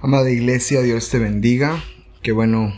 Amada 0.00 0.30
iglesia, 0.30 0.80
Dios 0.80 1.10
te 1.10 1.18
bendiga. 1.18 1.82
Qué 2.22 2.30
bueno 2.30 2.72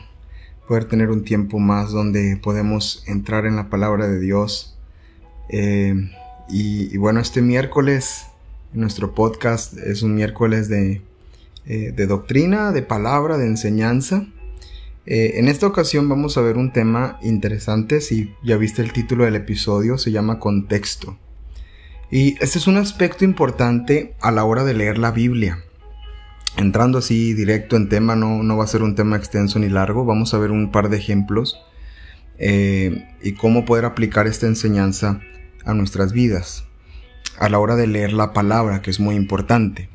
poder 0.66 0.86
tener 0.86 1.10
un 1.10 1.22
tiempo 1.22 1.58
más 1.58 1.90
donde 1.90 2.38
podemos 2.42 3.04
entrar 3.06 3.44
en 3.44 3.56
la 3.56 3.68
palabra 3.68 4.08
de 4.08 4.18
Dios. 4.18 4.78
Eh, 5.50 5.94
y, 6.48 6.96
bueno, 6.96 7.20
este 7.20 7.42
miércoles, 7.42 8.24
nuestro 8.72 9.14
podcast 9.14 9.76
es 9.76 10.00
un 10.00 10.14
miércoles 10.14 10.70
de, 10.70 11.02
eh, 11.66 11.92
de 11.94 12.06
doctrina, 12.06 12.72
de 12.72 12.80
palabra, 12.80 13.36
de 13.36 13.48
enseñanza. 13.48 14.26
Eh, 15.04 15.32
en 15.34 15.48
esta 15.48 15.66
ocasión 15.66 16.08
vamos 16.08 16.38
a 16.38 16.40
ver 16.40 16.56
un 16.56 16.72
tema 16.72 17.18
interesante, 17.20 18.00
si 18.00 18.32
ya 18.42 18.56
viste 18.56 18.80
el 18.80 18.94
título 18.94 19.26
del 19.26 19.36
episodio, 19.36 19.98
se 19.98 20.10
llama 20.10 20.38
contexto. 20.38 21.18
Y 22.10 22.42
este 22.42 22.58
es 22.58 22.66
un 22.66 22.78
aspecto 22.78 23.26
importante 23.26 24.14
a 24.22 24.30
la 24.30 24.44
hora 24.44 24.64
de 24.64 24.72
leer 24.72 24.96
la 24.96 25.10
Biblia 25.10 25.64
entrando 26.56 26.98
así 26.98 27.34
directo 27.34 27.76
en 27.76 27.88
tema, 27.88 28.16
no, 28.16 28.42
no 28.42 28.56
va 28.56 28.64
a 28.64 28.68
ser 28.68 28.82
un 28.82 28.94
tema 28.94 29.16
extenso 29.16 29.58
ni 29.58 29.68
largo, 29.68 30.04
vamos 30.04 30.34
a 30.34 30.38
ver 30.38 30.50
un 30.50 30.70
par 30.70 30.88
de 30.88 30.98
ejemplos 30.98 31.60
eh, 32.38 33.06
y 33.22 33.32
cómo 33.32 33.64
poder 33.64 33.84
aplicar 33.84 34.26
esta 34.26 34.46
enseñanza 34.46 35.20
a 35.64 35.74
nuestras 35.74 36.12
vidas 36.12 36.64
a 37.38 37.48
la 37.48 37.58
hora 37.58 37.76
de 37.76 37.86
leer 37.86 38.12
la 38.12 38.32
palabra, 38.32 38.82
que 38.82 38.90
es 38.90 39.00
muy 39.00 39.14
importante. 39.14 39.88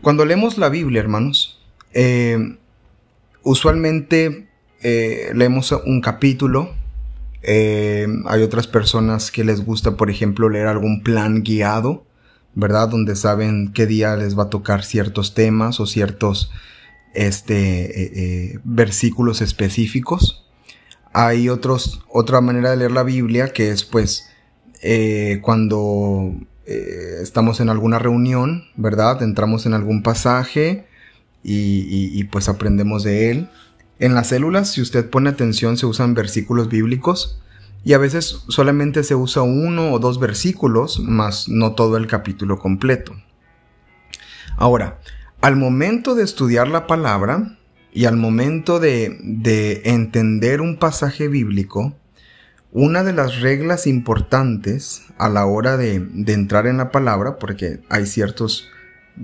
Cuando 0.00 0.24
leemos 0.24 0.58
la 0.58 0.68
Biblia, 0.68 1.00
hermanos, 1.00 1.60
eh, 1.92 2.56
usualmente 3.42 4.48
eh, 4.82 5.30
leemos 5.34 5.70
un 5.72 6.00
capítulo. 6.00 6.74
hay 7.44 8.42
otras 8.42 8.66
personas 8.66 9.30
que 9.30 9.44
les 9.44 9.64
gusta, 9.64 9.96
por 9.96 10.10
ejemplo, 10.10 10.48
leer 10.48 10.66
algún 10.66 11.02
plan 11.02 11.42
guiado 11.42 12.04
¿verdad? 12.54 12.88
Donde 12.88 13.16
saben 13.16 13.72
qué 13.72 13.86
día 13.86 14.16
les 14.16 14.38
va 14.38 14.44
a 14.44 14.50
tocar 14.50 14.84
ciertos 14.84 15.34
temas 15.34 15.80
o 15.80 15.86
ciertos 15.86 16.50
este, 17.14 18.02
eh, 18.02 18.12
eh, 18.14 18.58
versículos 18.64 19.40
específicos. 19.40 20.46
Hay 21.12 21.48
otros, 21.48 22.02
otra 22.08 22.40
manera 22.40 22.70
de 22.70 22.76
leer 22.76 22.92
la 22.92 23.02
Biblia 23.02 23.52
que 23.52 23.70
es 23.70 23.84
pues 23.84 24.28
eh, 24.82 25.40
cuando 25.42 26.34
estamos 26.64 27.60
en 27.60 27.68
alguna 27.68 27.98
reunión, 27.98 28.64
¿verdad? 28.76 29.22
Entramos 29.22 29.66
en 29.66 29.74
algún 29.74 30.02
pasaje 30.02 30.86
y, 31.42 32.18
y 32.18 32.24
pues 32.24 32.48
aprendemos 32.48 33.02
de 33.02 33.30
él. 33.30 33.50
En 33.98 34.14
las 34.14 34.28
células, 34.28 34.70
si 34.70 34.80
usted 34.80 35.10
pone 35.10 35.28
atención, 35.28 35.76
se 35.76 35.84
usan 35.84 36.14
versículos 36.14 36.68
bíblicos 36.68 37.42
y 37.84 37.94
a 37.94 37.98
veces 37.98 38.44
solamente 38.48 39.02
se 39.02 39.14
usa 39.14 39.42
uno 39.42 39.92
o 39.92 39.98
dos 39.98 40.20
versículos, 40.20 41.00
más 41.00 41.48
no 41.48 41.74
todo 41.74 41.96
el 41.96 42.06
capítulo 42.06 42.58
completo. 42.58 43.14
Ahora, 44.56 44.98
al 45.40 45.56
momento 45.56 46.14
de 46.14 46.22
estudiar 46.22 46.68
la 46.68 46.86
palabra 46.86 47.58
y 47.92 48.04
al 48.04 48.16
momento 48.16 48.78
de, 48.78 49.18
de 49.22 49.82
entender 49.84 50.60
un 50.60 50.78
pasaje 50.78 51.28
bíblico, 51.28 51.94
una 52.70 53.02
de 53.02 53.12
las 53.12 53.40
reglas 53.40 53.86
importantes 53.86 55.02
a 55.18 55.28
la 55.28 55.44
hora 55.44 55.76
de, 55.76 56.00
de 56.00 56.32
entrar 56.32 56.66
en 56.66 56.78
la 56.78 56.90
palabra, 56.90 57.38
porque 57.38 57.80
hay 57.88 58.06
ciertos, 58.06 58.70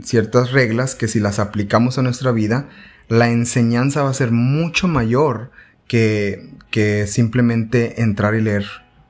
ciertas 0.02 0.50
reglas 0.50 0.94
que 0.94 1.08
si 1.08 1.20
las 1.20 1.38
aplicamos 1.38 1.96
a 1.96 2.02
nuestra 2.02 2.32
vida, 2.32 2.68
la 3.08 3.30
enseñanza 3.30 4.02
va 4.02 4.10
a 4.10 4.14
ser 4.14 4.32
mucho 4.32 4.88
mayor 4.88 5.50
que, 5.86 6.50
que 6.70 7.06
simplemente 7.06 8.02
entrar 8.02 8.34
y 8.34 8.42
leer 8.42 8.66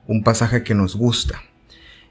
un 0.07 0.23
pasaje 0.23 0.63
que 0.63 0.75
nos 0.75 0.97
gusta. 0.97 1.43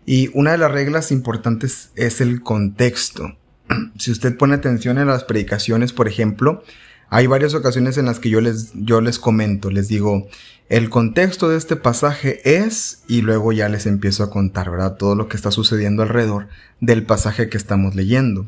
Y 0.06 0.30
una 0.34 0.52
de 0.52 0.58
las 0.58 0.72
reglas 0.72 1.12
importantes 1.12 1.92
es 1.96 2.22
el 2.22 2.42
contexto. 2.42 3.38
Si 3.98 4.12
usted 4.12 4.38
pone 4.38 4.56
atención 4.56 4.98
en 4.98 5.08
las 5.08 5.24
predicaciones, 5.24 5.92
por 5.92 6.08
ejemplo, 6.08 6.64
hay 7.10 7.28
varias 7.28 7.54
ocasiones 7.54 7.98
en 7.98 8.06
las 8.06 8.20
que 8.20 8.30
yo 8.30 8.42
les, 8.42 8.72
yo 8.74 9.02
les 9.02 9.18
comento, 9.18 9.72
les 9.72 9.88
digo, 9.88 10.28
el 10.70 10.90
contexto 10.90 11.48
de 11.48 11.58
este 11.58 11.78
pasaje 11.78 12.42
es, 12.44 13.04
y 13.08 13.22
luego 13.22 13.54
ya 13.54 13.70
les 13.70 13.86
empiezo 13.86 14.24
a 14.24 14.30
contar, 14.30 14.70
¿verdad? 14.70 14.98
Todo 14.98 15.16
lo 15.16 15.30
que 15.30 15.38
está 15.38 15.52
sucediendo 15.52 16.04
alrededor 16.04 16.48
del 16.82 17.04
pasaje 17.04 17.50
que 17.50 17.58
estamos 17.58 17.96
leyendo. 17.96 18.48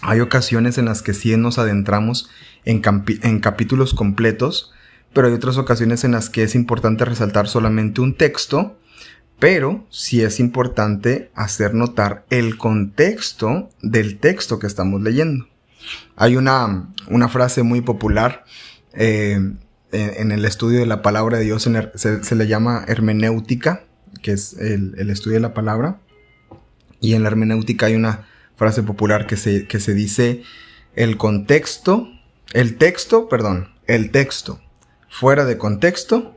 Hay 0.00 0.20
ocasiones 0.20 0.78
en 0.78 0.86
las 0.86 1.02
que 1.02 1.12
sí 1.12 1.36
nos 1.36 1.58
adentramos 1.58 2.30
en, 2.64 2.82
en 3.22 3.40
capítulos 3.40 3.92
completos, 3.92 4.72
pero 5.14 5.28
hay 5.28 5.32
otras 5.32 5.56
ocasiones 5.56 6.04
en 6.04 6.12
las 6.12 6.28
que 6.28 6.42
es 6.42 6.54
importante 6.54 7.04
resaltar 7.04 7.48
solamente 7.48 8.00
un 8.00 8.16
texto, 8.16 8.76
pero 9.38 9.86
sí 9.88 10.22
es 10.22 10.40
importante 10.40 11.30
hacer 11.34 11.72
notar 11.72 12.26
el 12.30 12.58
contexto 12.58 13.70
del 13.80 14.18
texto 14.18 14.58
que 14.58 14.66
estamos 14.66 15.00
leyendo. 15.00 15.46
Hay 16.16 16.36
una, 16.36 16.92
una 17.08 17.28
frase 17.28 17.62
muy 17.62 17.80
popular 17.80 18.44
eh, 18.92 19.38
en, 19.92 20.32
el 20.32 20.44
estudio 20.44 20.80
de 20.80 20.86
la 20.86 21.02
palabra 21.02 21.38
de 21.38 21.44
Dios, 21.44 21.62
se, 21.94 22.34
le 22.34 22.46
llama 22.48 22.84
hermenéutica, 22.88 23.84
que 24.20 24.32
es 24.32 24.54
el, 24.54 24.94
el, 24.98 25.10
estudio 25.10 25.36
de 25.36 25.42
la 25.42 25.54
palabra. 25.54 26.00
Y 27.00 27.14
en 27.14 27.22
la 27.22 27.28
hermenéutica 27.28 27.86
hay 27.86 27.94
una 27.94 28.26
frase 28.56 28.82
popular 28.82 29.26
que 29.26 29.36
se, 29.36 29.68
que 29.68 29.78
se 29.78 29.94
dice 29.94 30.42
el 30.96 31.16
contexto, 31.16 32.08
el 32.52 32.76
texto, 32.76 33.28
perdón, 33.28 33.68
el 33.86 34.10
texto 34.10 34.63
fuera 35.14 35.44
de 35.44 35.58
contexto 35.58 36.34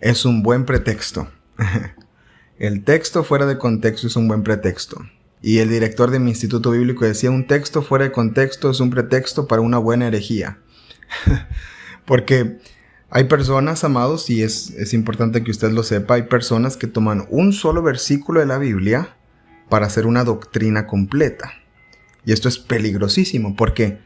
es 0.00 0.26
un 0.26 0.42
buen 0.42 0.66
pretexto. 0.66 1.30
el 2.58 2.84
texto 2.84 3.24
fuera 3.24 3.46
de 3.46 3.56
contexto 3.56 4.06
es 4.06 4.16
un 4.16 4.28
buen 4.28 4.42
pretexto. 4.42 5.00
Y 5.40 5.60
el 5.60 5.70
director 5.70 6.10
de 6.10 6.18
mi 6.18 6.28
instituto 6.28 6.72
bíblico 6.72 7.06
decía, 7.06 7.30
un 7.30 7.46
texto 7.46 7.80
fuera 7.80 8.04
de 8.04 8.12
contexto 8.12 8.70
es 8.70 8.80
un 8.80 8.90
pretexto 8.90 9.46
para 9.48 9.62
una 9.62 9.78
buena 9.78 10.08
herejía. 10.08 10.58
Porque 12.04 12.58
hay 13.08 13.24
personas, 13.24 13.82
amados, 13.82 14.28
y 14.28 14.42
es, 14.42 14.72
es 14.72 14.92
importante 14.92 15.42
que 15.42 15.50
usted 15.50 15.70
lo 15.70 15.82
sepa, 15.82 16.14
hay 16.14 16.24
personas 16.24 16.76
que 16.76 16.86
toman 16.86 17.26
un 17.30 17.54
solo 17.54 17.82
versículo 17.82 18.40
de 18.40 18.46
la 18.46 18.58
Biblia 18.58 19.16
para 19.70 19.86
hacer 19.86 20.06
una 20.06 20.24
doctrina 20.24 20.86
completa. 20.86 21.54
Y 22.26 22.32
esto 22.32 22.50
es 22.50 22.58
peligrosísimo 22.58 23.56
porque 23.56 24.00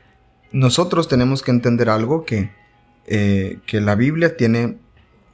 nosotros 0.53 1.09
tenemos 1.09 1.43
que 1.43 1.51
entender 1.51 1.91
algo 1.91 2.25
que 2.25 2.62
eh, 3.07 3.59
que 3.67 3.81
la 3.81 3.95
Biblia 3.95 4.37
tiene 4.37 4.79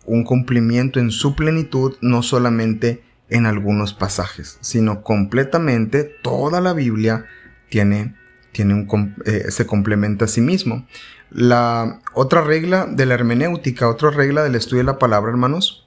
un 0.04 0.24
cumplimiento 0.24 1.00
en 1.00 1.10
su 1.10 1.36
plenitud, 1.36 1.96
no 2.00 2.22
solamente 2.22 3.02
en 3.28 3.46
algunos 3.46 3.92
pasajes, 3.92 4.58
sino 4.60 5.02
completamente 5.02 6.04
toda 6.04 6.60
la 6.60 6.72
Biblia 6.72 7.26
tiene, 7.68 8.16
tiene 8.52 8.74
un, 8.74 9.14
eh, 9.26 9.50
se 9.50 9.66
complementa 9.66 10.24
a 10.24 10.28
sí 10.28 10.40
mismo. 10.40 10.86
La 11.30 12.00
otra 12.14 12.42
regla 12.42 12.86
de 12.86 13.04
la 13.04 13.14
hermenéutica, 13.14 13.88
otra 13.88 14.10
regla 14.10 14.42
del 14.42 14.54
estudio 14.54 14.78
de 14.78 14.92
la 14.92 14.98
palabra, 14.98 15.30
hermanos, 15.30 15.86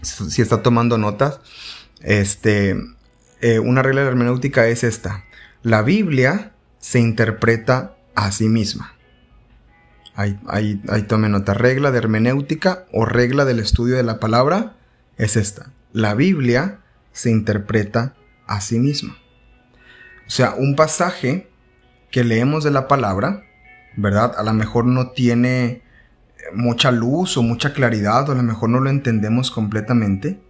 si 0.00 0.40
está 0.40 0.62
tomando 0.62 0.96
notas, 0.96 1.40
este, 2.00 2.76
eh, 3.40 3.58
una 3.58 3.82
regla 3.82 4.00
de 4.00 4.06
la 4.06 4.12
hermenéutica 4.12 4.66
es 4.68 4.82
esta. 4.82 5.24
La 5.62 5.82
Biblia 5.82 6.52
se 6.78 7.00
interpreta 7.00 7.96
a 8.14 8.32
sí 8.32 8.48
misma. 8.48 8.94
Ahí, 10.14 10.38
ahí, 10.46 10.82
ahí 10.88 11.02
tome 11.02 11.28
nota. 11.28 11.54
Regla 11.54 11.90
de 11.90 11.98
hermenéutica 11.98 12.86
o 12.92 13.04
regla 13.04 13.44
del 13.44 13.58
estudio 13.58 13.96
de 13.96 14.02
la 14.02 14.20
palabra 14.20 14.74
es 15.16 15.36
esta. 15.36 15.70
La 15.92 16.14
Biblia 16.14 16.80
se 17.12 17.30
interpreta 17.30 18.14
a 18.46 18.60
sí 18.60 18.78
misma. 18.78 19.16
O 20.26 20.30
sea, 20.30 20.54
un 20.54 20.76
pasaje 20.76 21.50
que 22.10 22.24
leemos 22.24 22.64
de 22.64 22.70
la 22.70 22.88
palabra, 22.88 23.44
¿verdad? 23.96 24.34
A 24.36 24.42
lo 24.42 24.52
mejor 24.52 24.84
no 24.84 25.10
tiene 25.10 25.82
mucha 26.54 26.90
luz 26.90 27.36
o 27.36 27.42
mucha 27.42 27.72
claridad, 27.72 28.28
o 28.28 28.32
a 28.32 28.34
lo 28.34 28.42
mejor 28.42 28.70
no 28.70 28.80
lo 28.80 28.90
entendemos 28.90 29.50
completamente, 29.50 30.40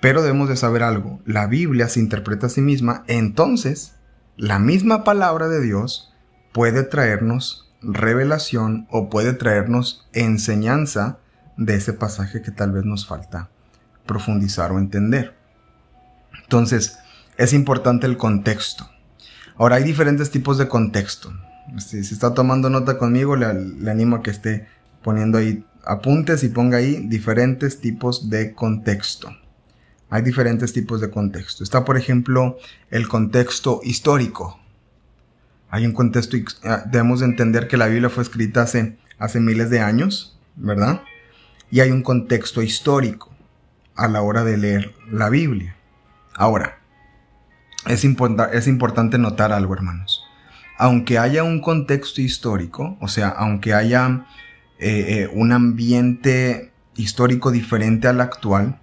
pero 0.00 0.22
debemos 0.22 0.48
de 0.48 0.56
saber 0.56 0.82
algo. 0.82 1.20
La 1.24 1.46
Biblia 1.46 1.88
se 1.88 2.00
interpreta 2.00 2.46
a 2.46 2.50
sí 2.50 2.60
misma, 2.60 3.04
entonces 3.06 3.94
la 4.36 4.58
misma 4.58 5.04
palabra 5.04 5.48
de 5.48 5.60
Dios 5.60 6.12
puede 6.52 6.82
traernos 6.82 7.63
revelación 7.86 8.86
o 8.90 9.08
puede 9.10 9.32
traernos 9.32 10.08
enseñanza 10.12 11.18
de 11.56 11.76
ese 11.76 11.92
pasaje 11.92 12.42
que 12.42 12.50
tal 12.50 12.72
vez 12.72 12.84
nos 12.84 13.06
falta 13.06 13.50
profundizar 14.06 14.72
o 14.72 14.78
entender. 14.78 15.34
Entonces, 16.42 16.98
es 17.36 17.52
importante 17.52 18.06
el 18.06 18.16
contexto. 18.16 18.88
Ahora, 19.56 19.76
hay 19.76 19.84
diferentes 19.84 20.30
tipos 20.30 20.58
de 20.58 20.68
contexto. 20.68 21.32
Si, 21.78 21.98
está 21.98 22.34
tomando 22.34 22.70
nota 22.70 22.98
conmigo, 22.98 23.36
le 23.36 23.90
animo 23.90 24.16
a 24.16 24.22
que 24.22 24.30
esté 24.30 24.66
poniendo 25.02 25.38
ahí 25.38 25.64
apuntes 25.86 26.42
y 26.44 26.48
ponga 26.48 26.78
ahí 26.78 27.06
diferentes 27.08 27.80
tipos 27.80 28.30
de 28.30 28.54
contexto. 28.54 29.30
Hay 30.10 30.22
diferentes 30.22 30.72
tipos 30.72 31.00
de 31.00 31.10
contexto. 31.10 31.64
Está, 31.64 31.84
por 31.84 31.96
ejemplo, 31.96 32.56
el 32.90 33.08
contexto 33.08 33.80
histórico. 33.82 34.60
Hay 35.74 35.86
un 35.86 35.92
contexto, 35.92 36.36
ah, 36.62 36.84
debemos 36.86 37.20
entender 37.20 37.66
que 37.66 37.76
la 37.76 37.88
Biblia 37.88 38.08
fue 38.08 38.22
escrita 38.22 38.62
hace, 38.62 39.40
miles 39.40 39.70
de 39.70 39.80
años, 39.80 40.38
¿verdad? 40.54 41.02
Y 41.68 41.80
hay 41.80 41.90
un 41.90 42.04
contexto 42.04 42.62
histórico 42.62 43.34
a 43.96 44.06
la 44.06 44.22
hora 44.22 44.44
de 44.44 44.56
leer 44.56 44.94
la 45.10 45.30
Biblia. 45.30 45.74
Ahora, 46.32 46.78
es, 47.88 48.04
es 48.04 48.66
importante 48.68 49.18
notar 49.18 49.50
algo, 49.50 49.74
hermanos. 49.74 50.22
aunque 50.78 51.18
haya 51.18 51.42
un 51.42 51.60
contexto 51.60 52.20
histórico, 52.20 52.96
o 53.00 53.08
sea, 53.08 53.30
aunque 53.30 53.74
haya 53.74 54.26
eh, 54.78 55.22
eh, 55.24 55.30
un 55.32 55.50
ambiente 55.50 56.70
histórico 56.94 57.50
diferente 57.50 58.06
al 58.06 58.20
actual, 58.20 58.78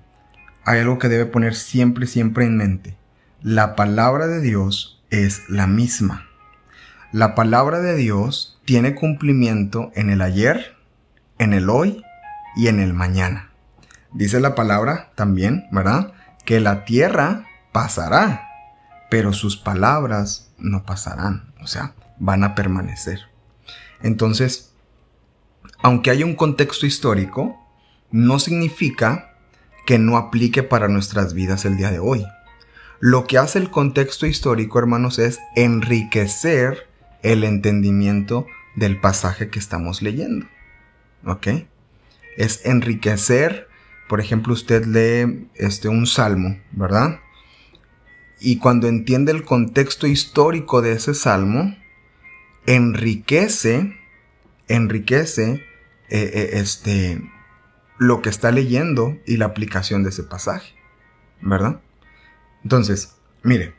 hay 0.66 0.82
algo 0.82 1.00
que 1.00 1.08
debe 1.08 1.26
poner 1.26 1.56
siempre, 1.56 2.06
siempre 2.06 2.44
en 2.44 2.58
mente. 2.58 2.98
La 3.42 3.78
palabra 3.78 4.28
de 4.28 4.42
Dios 4.42 5.02
es 5.10 5.48
la 5.48 5.68
misma. 5.68 6.28
La 7.12 7.36
palabra 7.36 7.82
de 7.82 7.98
Dios 7.98 8.58
tiene 8.64 8.96
cumplimiento 8.96 9.92
en 9.96 10.10
el 10.10 10.22
ayer, 10.22 10.78
en 11.40 11.52
el 11.52 11.70
hoy 11.70 12.02
y 12.56 12.70
en 12.70 12.80
el 12.80 12.94
mañana. 12.94 13.52
Dice 14.14 14.40
la 14.40 14.56
palabra 14.56 15.12
también, 15.16 15.68
¿verdad? 15.74 16.14
Que 16.46 16.62
la 16.62 16.86
tierra 16.86 17.48
pasará, 17.74 18.48
pero 19.10 19.34
sus 19.34 19.58
palabras 19.58 20.54
no 20.58 20.86
pasarán, 20.86 21.54
o 21.62 21.68
sea, 21.68 21.96
van 22.18 22.46
a 22.46 22.56
permanecer. 22.56 23.20
Entonces, 24.02 24.74
aunque 25.84 26.12
haya 26.12 26.26
un 26.26 26.36
contexto 26.36 26.86
histórico, 26.86 27.60
no 28.10 28.40
significa 28.40 29.34
que 29.86 30.00
no 30.00 30.16
aplique 30.16 30.64
para 30.64 30.88
nuestras 30.88 31.34
vidas 31.34 31.66
el 31.66 31.76
día 31.76 31.92
de 31.92 32.00
hoy. 32.00 32.26
Lo 33.02 33.28
que 33.28 33.38
hace 33.38 33.60
el 33.60 33.70
contexto 33.70 34.28
histórico, 34.28 34.80
hermanos, 34.80 35.20
es 35.20 35.40
enriquecer 35.58 36.91
el 37.24 37.44
entendimiento 37.44 38.46
del 38.76 39.00
pasaje 39.00 39.50
que 39.50 39.60
estamos 39.60 40.02
leyendo. 40.02 40.48
¿Ok? 41.26 41.48
Es 42.38 42.66
enriquecer, 42.66 43.68
por 44.08 44.20
ejemplo, 44.20 44.54
usted 44.54 44.86
lee 44.86 45.50
este, 45.56 45.88
un 45.88 46.08
salmo, 46.08 46.60
¿verdad? 46.72 47.20
Y 48.40 48.58
cuando 48.58 48.88
entiende 48.88 49.32
el 49.32 49.44
contexto 49.44 50.08
histórico 50.08 50.82
de 50.82 50.94
ese 50.94 51.14
salmo, 51.14 51.76
enriquece, 52.66 53.96
enriquece 54.68 55.64
eh, 56.10 56.32
eh, 56.34 56.50
este, 56.54 57.22
lo 57.98 58.22
que 58.22 58.30
está 58.30 58.52
leyendo 58.52 59.18
y 59.28 59.38
la 59.38 59.46
aplicación 59.46 60.04
de 60.04 60.10
ese 60.10 60.24
pasaje, 60.24 60.74
¿verdad? 61.40 61.82
Entonces, 62.64 63.16
mire, 63.44 63.76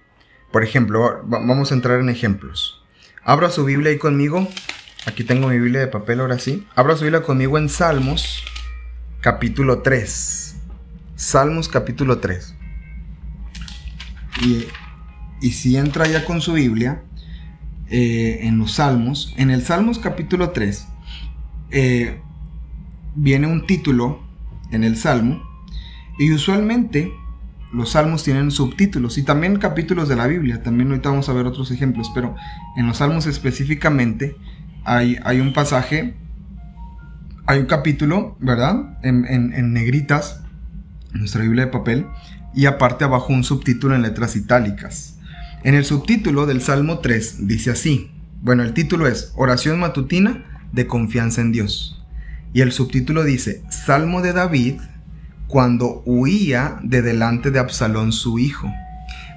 por 0.53 0.63
ejemplo, 0.63 1.23
vamos 1.25 1.73
a 1.73 1.75
entrar 1.75 1.99
en 2.01 2.09
ejemplos. 2.09 2.82
Abra 3.25 3.51
su 3.51 3.65
Biblia 3.65 3.91
ahí 3.91 3.99
conmigo. 3.99 4.49
Aquí 5.07 5.23
tengo 5.23 5.49
mi 5.49 5.59
Biblia 5.59 5.81
de 5.81 5.87
papel 5.87 6.19
ahora 6.19 6.41
sí. 6.41 6.67
Abra 6.75 6.97
su 6.97 7.05
Biblia 7.05 7.23
conmigo 7.23 7.57
en 7.57 7.69
Salmos, 7.69 8.43
capítulo 9.21 9.81
3. 9.81 10.57
Salmos, 11.15 11.69
capítulo 11.69 12.19
3. 12.19 12.57
Y, 15.41 15.51
si 15.53 15.77
entra 15.77 16.09
ya 16.09 16.25
con 16.25 16.41
su 16.41 16.55
Biblia, 16.55 17.05
eh, 17.91 18.41
en 18.43 18.59
los 18.59 18.73
Salmos, 18.73 19.33
en 19.37 19.51
el 19.51 19.63
Salmos 19.63 20.01
capítulo 20.01 20.51
3, 20.51 20.89
eh, 21.71 22.21
viene 23.15 23.47
un 23.47 23.67
título 23.67 24.21
en 24.73 24.83
el 24.83 24.97
Salmo, 24.97 25.41
y 26.19 26.33
usualmente 26.33 27.13
los 27.73 27.91
Salmos 27.91 28.23
tienen 28.23 28.51
subtítulos 28.51 29.19
y 29.19 29.23
también 29.23 29.59
capítulos 29.59 30.09
de 30.09 30.17
la 30.17 30.27
Biblia, 30.27 30.63
también 30.63 30.91
ahorita 30.91 31.09
vamos 31.09 31.29
a 31.29 31.33
ver 31.33 31.47
otros 31.47 31.71
ejemplos, 31.71 32.11
pero 32.15 32.35
en 32.77 32.87
los 32.87 32.99
Salmos 32.99 33.27
específicamente 33.27 34.37
hay, 34.85 35.17
hay 35.25 35.41
un 35.41 35.53
pasaje, 35.53 36.15
hay 37.47 37.61
un 37.61 37.67
capítulo, 37.67 38.37
¿verdad? 38.41 38.99
En, 39.03 39.25
en 39.27 39.73
negritas, 39.73 40.43
en 41.15 41.21
nuestra 41.21 41.43
Biblia 41.43 41.67
de 41.67 41.73
papel, 41.73 42.07
y 42.55 42.67
aparte 42.67 43.05
abajo 43.05 43.33
un 43.33 43.45
subtítulo 43.45 43.95
en 43.95 44.03
letras 44.03 44.37
itálicas. 44.37 45.19
En 45.65 45.75
el 45.75 45.85
subtítulo 45.85 46.45
del 46.47 46.61
Salmo 46.61 46.99
3 46.99 47.47
dice 47.47 47.71
así, 47.71 48.11
bueno, 48.43 48.65
el 48.65 48.75
título 48.75 49.07
es 49.07 49.33
Oración 49.37 49.79
matutina 49.79 50.45
de 50.73 50.87
confianza 50.87 51.41
en 51.41 51.53
Dios. 51.53 52.03
Y 52.53 52.61
el 52.61 52.73
subtítulo 52.73 53.25
dice, 53.25 53.63
Salmo 53.71 54.21
de 54.21 54.33
David 54.33 54.81
cuando 55.53 56.03
huía 56.07 56.79
de 56.83 57.03
delante 57.03 57.51
de 57.51 57.59
Absalón 57.59 58.13
su 58.13 58.39
hijo. 58.39 58.73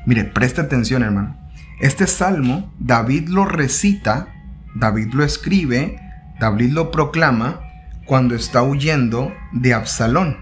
Mire, 0.05 0.23
preste 0.23 0.61
atención 0.61 1.03
hermano. 1.03 1.35
Este 1.81 2.07
salmo 2.07 2.73
David 2.79 3.27
lo 3.27 3.43
recita, 3.43 4.29
David 4.75 5.09
lo 5.11 5.25
escribe, 5.25 5.99
David 6.39 6.71
lo 6.71 6.89
proclama 6.89 7.59
cuando 8.05 8.33
está 8.33 8.63
huyendo 8.63 9.33
de 9.51 9.73
Absalón. 9.73 10.37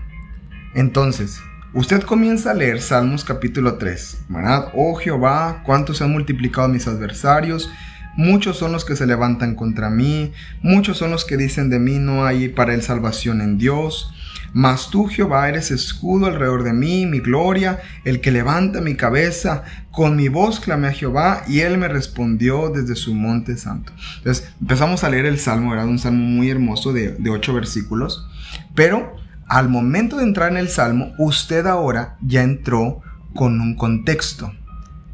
Entonces, 0.75 1.42
Usted 1.76 2.04
comienza 2.04 2.52
a 2.52 2.54
leer 2.54 2.80
Salmos 2.80 3.24
capítulo 3.24 3.80
3, 3.80 4.26
¿verdad? 4.30 4.68
Oh 4.76 4.94
Jehová, 4.94 5.64
cuántos 5.66 5.98
se 5.98 6.04
han 6.04 6.12
multiplicado 6.12 6.68
mis 6.68 6.88
adversarios, 6.88 7.68
muchos 8.16 8.58
son 8.58 8.74
los 8.74 8.86
que 8.86 8.96
se 8.96 9.08
levantan 9.08 9.56
contra 9.56 9.90
mí, 9.90 10.34
muchos 10.62 10.98
son 11.00 11.10
los 11.10 11.26
que 11.26 11.36
dicen 11.36 11.72
de 11.72 11.80
mí 11.80 11.98
no 11.98 12.28
hay 12.28 12.50
para 12.50 12.76
él 12.76 12.84
salvación 12.84 13.42
en 13.42 13.58
Dios. 13.58 14.14
Mas 14.54 14.90
tú, 14.90 15.08
Jehová, 15.08 15.50
eres 15.50 15.72
escudo 15.72 16.28
alrededor 16.28 16.64
de 16.64 16.74
mí, 16.74 17.06
mi 17.06 17.20
gloria, 17.20 17.82
el 18.06 18.22
que 18.22 18.32
levanta 18.32 18.82
mi 18.82 18.96
cabeza. 18.96 19.64
Con 19.92 20.16
mi 20.16 20.28
voz 20.28 20.60
clamé 20.60 20.88
a 20.88 20.94
Jehová 20.94 21.44
y 21.48 21.60
él 21.60 21.78
me 21.78 21.88
respondió 21.88 22.70
desde 22.70 22.96
su 22.96 23.14
monte 23.14 23.58
santo. 23.58 23.92
Entonces 24.18 24.54
empezamos 24.62 25.04
a 25.04 25.10
leer 25.10 25.26
el 25.26 25.40
salmo, 25.40 25.72
¿verdad? 25.72 25.88
Un 25.88 26.00
salmo 26.00 26.24
muy 26.24 26.50
hermoso 26.50 26.94
de, 26.94 27.14
de 27.14 27.30
ocho 27.30 27.54
versículos. 27.54 28.28
Pero 28.76 29.16
al 29.48 29.70
momento 29.70 30.18
de 30.18 30.24
entrar 30.24 30.52
en 30.52 30.58
el 30.58 30.70
Salmo, 30.70 31.14
usted 31.18 31.68
ahora 31.68 32.18
ya 32.22 32.44
entró 32.44 33.02
con 33.36 33.60
un 33.62 33.76
contexto, 33.76 34.52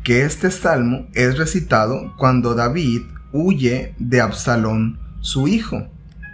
que 0.03 0.23
este 0.23 0.51
Salmo 0.51 1.07
es 1.13 1.37
recitado 1.37 2.13
cuando 2.17 2.55
David 2.55 3.01
huye 3.33 3.95
de 3.97 4.21
Absalón, 4.21 4.99
su 5.19 5.47
hijo. 5.47 5.87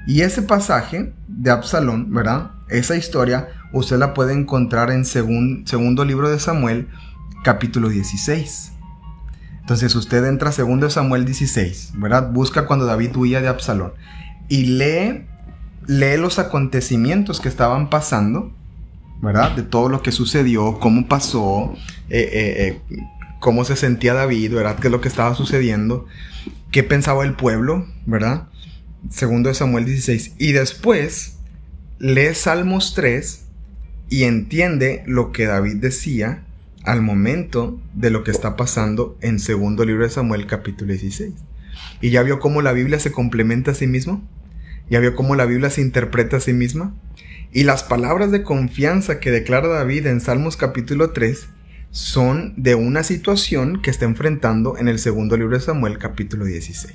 Y 0.08 0.22
ese 0.22 0.44
pasaje 0.44 1.14
de 1.28 1.50
Absalón, 1.52 2.14
¿verdad? 2.14 2.52
Esa 2.70 2.96
historia 2.96 3.50
usted 3.74 3.98
la 3.98 4.14
puede 4.14 4.34
encontrar 4.34 4.92
en 4.92 5.06
segundo 5.06 6.06
libro 6.06 6.30
de 6.30 6.40
Samuel, 6.40 6.88
capítulo 7.44 7.90
16. 7.90 8.72
Entonces 9.62 9.96
usted 9.96 10.26
entra 10.26 10.50
a 10.50 10.54
segundo 10.54 10.90
Samuel 10.90 11.26
16, 11.26 11.94
¿verdad? 11.96 12.32
Busca 12.32 12.66
cuando 12.66 12.86
David 12.86 13.16
huía 13.16 13.42
de 13.42 13.48
Absalón 13.48 13.94
y 14.48 14.66
lee 14.66 15.26
lee 15.88 16.18
los 16.18 16.40
acontecimientos 16.40 17.40
que 17.40 17.50
estaban 17.50 17.90
pasando, 17.90 18.52
¿verdad? 19.22 19.52
De 19.56 19.64
todo 19.64 19.90
lo 19.90 20.02
que 20.02 20.12
sucedió, 20.12 20.80
cómo 20.80 21.08
pasó, 21.08 21.74
eh, 22.10 22.30
eh, 22.32 22.82
eh, 22.92 23.04
cómo 23.40 23.66
se 23.66 23.76
sentía 23.76 24.14
David, 24.14 24.54
¿verdad? 24.54 24.80
¿Qué 24.80 24.88
es 24.88 24.92
lo 24.92 25.02
que 25.02 25.08
estaba 25.08 25.36
sucediendo? 25.36 26.06
¿Qué 26.72 26.84
pensaba 26.84 27.24
el 27.24 27.36
pueblo, 27.36 27.86
¿verdad? 28.06 28.48
Segundo 29.10 29.50
de 29.50 29.56
Samuel 29.56 29.86
16. 29.86 30.34
Y 30.40 30.52
después 30.52 31.35
lee 32.00 32.34
Salmos 32.34 32.94
3 32.94 33.46
y 34.10 34.24
entiende 34.24 35.04
lo 35.08 35.32
que 35.32 35.46
David 35.46 35.78
decía 35.78 36.44
al 36.84 37.02
momento 37.02 37.80
de 37.94 38.10
lo 38.10 38.24
que 38.24 38.32
está 38.32 38.56
pasando 38.56 39.18
en 39.22 39.40
segundo 39.40 39.86
libro 39.86 40.04
de 40.04 40.10
Samuel 40.10 40.46
capítulo 40.46 40.92
16. 40.92 41.34
Y 42.02 42.10
ya 42.12 42.22
vio 42.22 42.40
cómo 42.40 42.62
la 42.62 42.74
Biblia 42.74 43.00
se 43.00 43.12
complementa 43.12 43.72
a 43.72 43.76
sí 43.76 43.88
mismo. 43.88 44.24
Ya 44.90 45.00
vio 45.00 45.16
cómo 45.16 45.36
la 45.36 45.46
Biblia 45.46 45.70
se 45.70 45.82
interpreta 45.82 46.38
a 46.38 46.42
sí 46.42 46.54
misma. 46.54 46.94
Y 47.52 47.64
las 47.64 47.84
palabras 47.84 48.32
de 48.32 48.44
confianza 48.44 49.20
que 49.20 49.32
declara 49.32 49.68
David 49.68 50.08
en 50.08 50.22
Salmos 50.22 50.58
capítulo 50.58 51.12
3 51.12 51.48
son 51.90 52.54
de 52.58 52.76
una 52.76 53.04
situación 53.04 53.82
que 53.82 53.90
está 53.90 54.06
enfrentando 54.06 54.78
en 54.78 54.90
el 54.90 55.00
segundo 55.00 55.38
libro 55.38 55.58
de 55.58 55.64
Samuel 55.64 55.98
capítulo 55.98 56.46
16. 56.46 56.94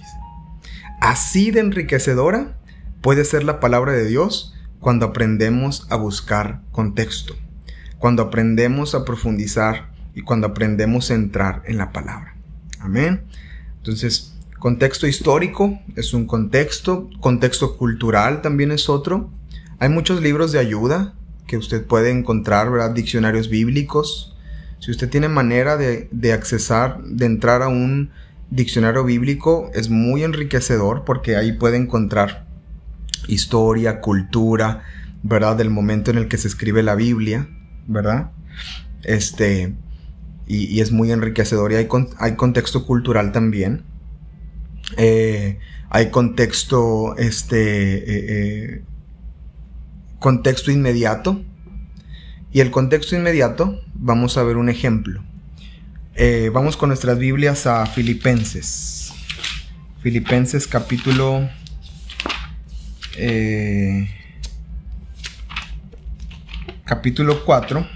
Así 1.00 1.50
de 1.50 1.61
enriquecedora 1.61 2.59
puede 3.00 3.25
ser 3.25 3.42
la 3.42 3.59
palabra 3.59 3.92
de 3.92 4.07
Dios 4.07 4.54
cuando 4.80 5.06
aprendemos 5.06 5.87
a 5.90 5.96
buscar 5.96 6.62
contexto, 6.72 7.37
cuando 7.99 8.22
aprendemos 8.22 8.94
a 8.94 9.04
profundizar 9.04 9.92
y 10.14 10.22
cuando 10.22 10.49
aprendemos 10.49 11.10
a 11.10 11.14
entrar 11.14 11.62
en 11.66 11.78
la 11.78 11.92
palabra. 11.92 12.34
Amén. 12.80 13.22
Entonces, 13.76 14.34
Contexto 14.60 15.06
histórico 15.06 15.80
es 15.96 16.12
un 16.12 16.26
contexto, 16.26 17.08
contexto 17.20 17.78
cultural 17.78 18.42
también 18.42 18.72
es 18.72 18.90
otro. 18.90 19.30
Hay 19.78 19.88
muchos 19.88 20.20
libros 20.20 20.52
de 20.52 20.58
ayuda 20.58 21.14
que 21.46 21.56
usted 21.56 21.87
puede 21.87 22.10
encontrar, 22.10 22.70
¿verdad? 22.70 22.90
Diccionarios 22.90 23.49
bíblicos. 23.49 24.37
Si 24.78 24.90
usted 24.90 25.08
tiene 25.08 25.28
manera 25.28 25.78
de, 25.78 26.10
de 26.12 26.34
accesar, 26.34 27.02
de 27.02 27.25
entrar 27.25 27.62
a 27.62 27.68
un 27.68 28.10
diccionario 28.50 29.02
bíblico, 29.02 29.70
es 29.72 29.88
muy 29.88 30.25
enriquecedor 30.25 31.06
porque 31.06 31.37
ahí 31.37 31.52
puede 31.52 31.78
encontrar 31.78 32.44
historia, 33.29 34.00
cultura, 34.00 34.83
¿verdad? 35.23 35.57
Del 35.57 35.71
momento 35.71 36.11
en 36.11 36.19
el 36.19 36.29
que 36.29 36.39
se 36.39 36.49
escribe 36.49 36.83
la 36.83 36.95
Biblia, 36.95 37.49
¿verdad? 37.87 38.31
Este, 39.03 39.75
y, 40.47 40.81
es 40.81 40.91
muy 40.91 41.12
enriquecedor 41.12 41.73
y 41.73 41.77
hay, 41.77 41.89
hay 42.19 42.37
contexto 42.37 42.85
cultural 42.87 43.33
también. 43.33 43.85
Eh, 44.97 45.59
hay 45.91 46.11
contexto, 46.11 47.17
este, 47.17 47.95
eh, 47.99 48.03
eh, 48.07 48.83
contexto 50.19 50.71
inmediato. 50.71 51.43
Y 52.53 52.61
el 52.61 52.73
contexto 52.73 53.15
inmediato, 53.15 53.81
vamos 53.95 54.37
a 54.37 54.43
ver 54.43 54.57
un 54.57 54.69
ejemplo. 54.69 55.23
vamos 56.53 56.77
con 56.77 56.89
nuestras 56.89 57.19
Biblias 57.19 57.67
a 57.67 57.87
Filipenses. 57.87 59.12
Filipenses 60.03 60.67
capítulo... 60.67 61.49
Eh, 63.23 64.09
capítulo 66.87 67.45
4. 67.45 67.87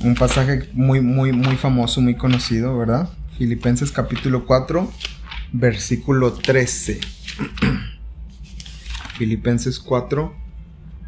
Un 0.00 0.16
pasaje 0.16 0.68
muy, 0.72 1.00
muy, 1.00 1.30
muy 1.30 1.54
famoso, 1.56 2.00
muy 2.00 2.16
conocido, 2.16 2.76
¿verdad? 2.76 3.08
Filipenses 3.38 3.92
capítulo 3.92 4.44
4, 4.46 4.92
versículo 5.52 6.32
13. 6.32 6.98
Filipenses 9.16 9.78
4, 9.78 10.34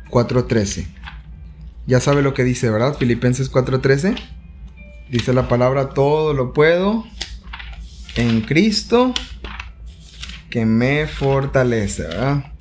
4.13. 0.08 0.86
Ya 1.88 1.98
sabe 1.98 2.22
lo 2.22 2.34
que 2.34 2.44
dice, 2.44 2.70
¿verdad? 2.70 2.96
Filipenses 2.96 3.50
4.13. 3.50 4.14
Dice 5.10 5.32
la 5.32 5.48
palabra, 5.48 5.88
todo 5.88 6.34
lo 6.34 6.52
puedo 6.52 7.04
en 8.14 8.42
Cristo 8.42 9.12
que 10.50 10.66
me 10.66 11.06
fortalece, 11.06 12.02
¿verdad? 12.02 12.52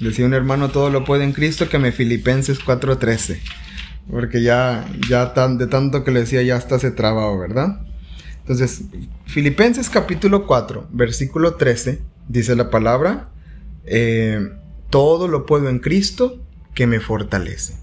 Decía 0.00 0.26
un 0.26 0.34
hermano, 0.34 0.70
todo 0.70 0.90
lo 0.90 1.04
puede 1.04 1.24
en 1.24 1.32
Cristo 1.32 1.68
que 1.68 1.78
me 1.78 1.92
Filipenses 1.92 2.60
4.13. 2.60 3.38
Porque 4.10 4.42
ya, 4.42 4.86
ya 5.08 5.34
tan, 5.34 5.58
de 5.58 5.66
tanto 5.66 6.04
que 6.04 6.10
le 6.10 6.20
decía, 6.20 6.42
ya 6.42 6.56
hasta 6.56 6.78
se 6.78 6.90
trababa, 6.90 7.36
¿verdad? 7.36 7.80
Entonces, 8.40 8.82
Filipenses 9.24 9.90
capítulo 9.90 10.46
4, 10.46 10.88
versículo 10.92 11.54
13, 11.54 12.00
dice 12.28 12.54
la 12.54 12.70
palabra, 12.70 13.30
eh, 13.84 14.50
todo 14.90 15.26
lo 15.28 15.46
puedo 15.46 15.68
en 15.68 15.80
Cristo 15.80 16.40
que 16.74 16.86
me 16.86 17.00
fortalece. 17.00 17.74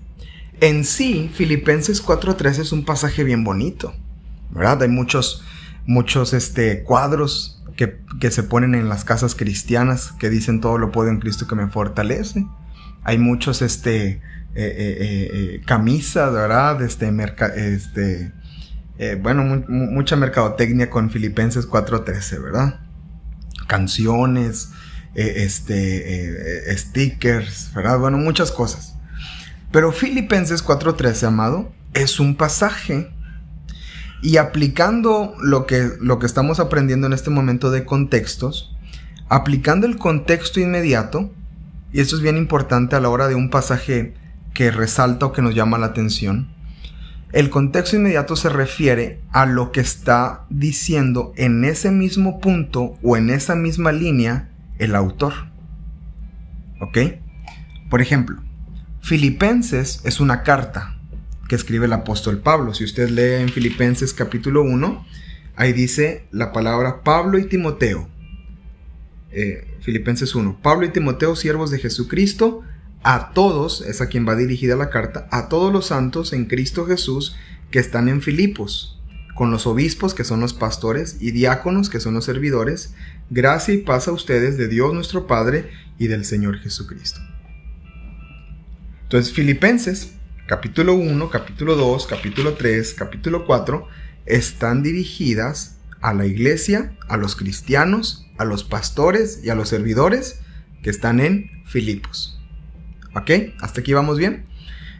En 0.62 0.86
sí, 0.86 1.30
Filipenses 1.34 2.06
4.13 2.06 2.60
es 2.60 2.72
un 2.72 2.86
pasaje 2.86 3.24
bien 3.26 3.44
bonito, 3.44 3.94
¿verdad? 4.52 4.84
Hay 4.84 4.88
muchos, 4.88 5.44
muchos 5.86 6.32
este, 6.34 6.84
cuadros 6.84 7.63
que, 7.76 8.32
se 8.32 8.44
ponen 8.44 8.76
en 8.76 8.90
las 8.90 9.04
casas 9.04 9.36
cristianas 9.36 10.14
que 10.20 10.30
dicen 10.30 10.62
todo 10.62 10.78
lo 10.78 10.92
puedo 10.92 11.10
en 11.10 11.20
Cristo 11.20 11.48
que 11.48 11.56
me 11.56 11.68
fortalece. 11.68 12.46
Hay 13.04 13.18
muchos, 13.18 13.62
este, 13.62 14.08
eh, 14.10 14.22
eh, 14.56 15.30
eh, 15.34 15.62
camisas, 15.66 16.32
¿verdad? 16.32 16.82
Este, 16.82 17.12
este 17.74 18.32
bueno, 19.22 19.64
mucha 19.68 20.16
mercadotecnia 20.16 20.90
con 20.90 21.10
Filipenses 21.10 21.68
4.13, 21.68 22.42
¿verdad? 22.42 22.80
Canciones, 23.68 24.70
este, 25.16 26.78
stickers, 26.78 27.72
¿verdad? 27.74 28.00
Bueno, 28.00 28.18
muchas 28.18 28.52
cosas. 28.52 28.96
Pero 29.72 29.92
Filipenses 29.92 30.64
4.13, 30.64 31.28
amado, 31.28 31.74
es 31.94 32.20
un 32.20 32.36
pasaje 32.36 33.12
y 34.24 34.38
aplicando 34.38 35.36
lo 35.44 35.66
que, 35.68 35.90
lo 36.00 36.18
que 36.18 36.26
estamos 36.26 36.62
aprendiendo 36.62 37.08
en 37.08 37.14
este 37.14 37.30
momento 37.30 37.72
de 37.72 37.84
contextos, 37.84 38.74
aplicando 39.28 39.86
el 39.86 39.98
contexto 39.98 40.62
inmediato, 40.62 41.30
y 41.92 42.00
esto 42.00 42.16
es 42.16 42.22
bien 42.22 42.38
importante 42.38 42.96
a 42.96 43.02
la 43.02 43.10
hora 43.10 43.28
de 43.28 43.36
un 43.36 43.50
pasaje 43.50 44.14
que 44.54 44.72
resalta 44.72 45.26
o 45.26 45.34
que 45.34 45.42
nos 45.42 45.54
llama 45.54 45.78
la 45.78 45.88
atención, 45.88 46.48
el 47.34 47.50
contexto 47.50 47.98
inmediato 47.98 48.38
se 48.38 48.48
refiere 48.48 49.20
a 49.34 49.46
lo 49.46 49.74
que 49.74 49.82
está 49.82 50.46
diciendo 50.50 51.34
en 51.36 51.66
ese 51.66 51.92
mismo 51.92 52.40
punto 52.40 52.98
o 53.04 53.18
en 53.18 53.30
esa 53.30 53.56
misma 53.56 53.92
línea 53.92 54.50
el 54.80 54.96
autor. 54.96 55.34
¿Ok? 56.80 56.98
Por 57.90 58.02
ejemplo, 58.02 58.42
Filipenses 59.02 60.00
es 60.06 60.22
una 60.22 60.44
carta, 60.44 60.93
que 61.48 61.56
escribe 61.56 61.86
el 61.86 61.94
apóstol 61.94 62.40
Pablo. 62.40 62.74
Si 62.74 62.84
usted 62.84 63.10
lee 63.10 63.42
en 63.42 63.50
Filipenses 63.50 64.14
capítulo 64.14 64.64
1, 64.64 65.06
ahí 65.56 65.74
dice 65.74 66.26
la 66.32 66.52
palabra 66.52 67.04
Pablo 67.04 67.38
y 67.38 67.46
Timoteo. 67.46 68.10
Eh, 69.32 69.78
Filipenses 69.82 70.36
1. 70.36 70.60
Pablo 70.62 70.86
y 70.86 70.90
Timoteo, 70.90 71.36
siervos 71.36 71.72
de 71.72 71.80
Jesucristo, 71.80 72.62
a 73.04 73.32
todos, 73.34 73.82
es 73.82 74.00
a 74.00 74.08
quien 74.08 74.28
va 74.28 74.36
dirigida 74.36 74.76
la 74.76 74.90
carta, 74.90 75.28
a 75.32 75.50
todos 75.50 75.74
los 75.74 75.88
santos 75.88 76.32
en 76.32 76.46
Cristo 76.46 76.86
Jesús 76.86 77.36
que 77.70 77.80
están 77.80 78.08
en 78.08 78.22
Filipos, 78.22 79.02
con 79.36 79.52
los 79.52 79.68
obispos 79.68 80.14
que 80.14 80.24
son 80.24 80.40
los 80.40 80.54
pastores 80.54 81.18
y 81.20 81.32
diáconos 81.32 81.90
que 81.90 82.00
son 82.00 82.14
los 82.14 82.26
servidores, 82.26 82.94
gracia 83.30 83.74
y 83.74 83.80
paz 83.80 84.08
a 84.08 84.14
ustedes 84.14 84.58
de 84.58 84.70
Dios 84.70 84.94
nuestro 84.94 85.28
Padre 85.28 85.72
y 85.98 86.08
del 86.08 86.24
Señor 86.24 86.60
Jesucristo. 86.60 87.20
Entonces, 89.04 89.34
Filipenses 89.34 90.14
capítulo 90.46 90.94
1, 90.96 91.30
capítulo 91.30 91.76
2, 91.76 92.06
capítulo 92.06 92.54
3, 92.56 92.94
capítulo 92.96 93.46
4, 93.46 93.88
están 94.26 94.84
dirigidas 94.84 95.78
a 96.02 96.14
la 96.14 96.26
iglesia, 96.26 96.98
a 97.08 97.16
los 97.16 97.36
cristianos, 97.38 98.28
a 98.38 98.44
los 98.44 98.66
pastores 98.66 99.40
y 99.44 99.50
a 99.50 99.56
los 99.56 99.70
servidores 99.70 100.42
que 100.82 100.90
están 100.90 101.22
en 101.22 101.64
Filipos. 101.66 102.42
¿Ok? 103.16 103.32
¿Hasta 103.62 103.82
aquí 103.82 103.94
vamos 103.94 104.18
bien? 104.18 104.46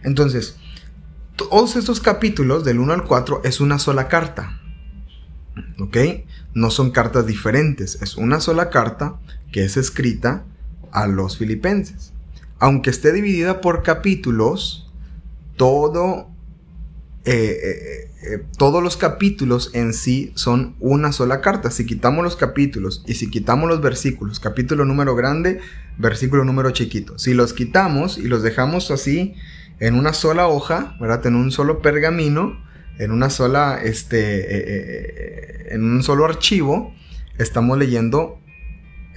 Entonces, 0.04 0.56
todos 1.36 1.76
estos 1.76 2.00
capítulos 2.00 2.64
del 2.64 2.80
1 2.80 2.94
al 2.94 3.04
4 3.04 3.42
es 3.44 3.60
una 3.60 3.80
sola 3.80 4.08
carta. 4.08 4.62
¿Ok? 5.80 5.98
No 6.54 6.72
son 6.72 6.92
cartas 6.92 7.28
diferentes, 7.28 8.02
es 8.02 8.16
una 8.16 8.40
sola 8.40 8.70
carta 8.70 9.20
que 9.52 9.66
es 9.66 9.76
escrita 9.76 10.46
a 10.94 11.08
los 11.08 11.38
filipenses. 11.38 12.14
Aunque 12.60 12.92
esté 12.92 13.12
dividida 13.12 13.60
por 13.60 13.84
capítulos, 13.84 14.83
todo, 15.56 16.30
eh, 17.26 17.34
eh, 17.34 18.12
eh, 18.24 18.44
todos 18.58 18.82
los 18.84 18.98
capítulos 18.98 19.72
en 19.74 19.94
sí 19.94 20.32
son 20.36 20.76
una 20.80 21.12
sola 21.12 21.42
carta. 21.42 21.72
Si 21.72 21.86
quitamos 21.86 22.24
los 22.24 22.36
capítulos 22.36 23.04
y 23.08 23.16
si 23.16 23.30
quitamos 23.30 23.70
los 23.70 23.82
versículos, 23.82 24.40
capítulo 24.40 24.86
número 24.86 25.16
grande, 25.16 25.60
versículo 25.98 26.44
número 26.44 26.72
chiquito, 26.72 27.18
si 27.18 27.34
los 27.34 27.54
quitamos 27.54 28.18
y 28.18 28.24
los 28.24 28.44
dejamos 28.44 28.92
así 28.92 29.36
en 29.80 29.96
una 29.96 30.14
sola 30.14 30.48
hoja, 30.48 30.96
¿verdad? 31.00 31.26
En 31.28 31.36
un 31.36 31.52
solo 31.52 31.82
pergamino, 31.82 32.64
en 33.00 33.12
una 33.12 33.30
sola, 33.30 33.80
este, 33.84 35.74
en 35.74 35.84
un 35.84 36.04
solo 36.04 36.26
archivo, 36.26 36.94
estamos 37.38 37.78
leyendo, 37.78 38.40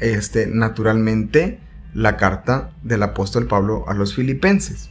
este, 0.00 0.46
naturalmente, 0.46 1.60
la 1.94 2.16
carta 2.16 2.72
del 2.82 3.02
apóstol 3.02 3.46
Pablo 3.46 3.84
a 3.88 3.94
los 3.94 4.14
filipenses. 4.14 4.90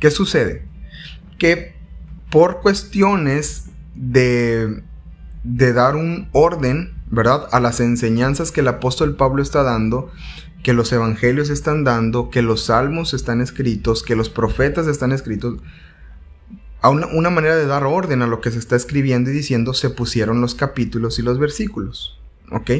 ¿Qué 0.00 0.10
sucede? 0.10 0.69
Que 1.40 1.72
por 2.30 2.60
cuestiones 2.60 3.64
de, 3.96 4.84
de 5.42 5.72
dar 5.72 5.96
un 5.96 6.28
orden, 6.32 6.92
¿verdad? 7.10 7.48
A 7.50 7.58
las 7.58 7.80
enseñanzas 7.80 8.52
que 8.52 8.60
el 8.60 8.68
apóstol 8.68 9.16
Pablo 9.16 9.42
está 9.42 9.62
dando, 9.62 10.12
que 10.62 10.74
los 10.74 10.92
evangelios 10.92 11.48
están 11.48 11.82
dando, 11.82 12.28
que 12.30 12.42
los 12.42 12.66
salmos 12.66 13.14
están 13.14 13.40
escritos, 13.40 14.02
que 14.02 14.14
los 14.14 14.28
profetas 14.28 14.86
están 14.86 15.12
escritos, 15.12 15.56
a 16.82 16.90
una, 16.90 17.06
una, 17.06 17.30
manera 17.30 17.56
de 17.56 17.66
dar 17.66 17.84
orden 17.84 18.22
a 18.22 18.26
lo 18.26 18.40
que 18.40 18.50
se 18.50 18.58
está 18.58 18.76
escribiendo 18.76 19.30
y 19.30 19.32
diciendo, 19.32 19.72
se 19.72 19.90
pusieron 19.90 20.42
los 20.42 20.54
capítulos 20.54 21.18
y 21.18 21.22
los 21.22 21.38
versículos. 21.38 22.20
¿Ok? 22.50 22.70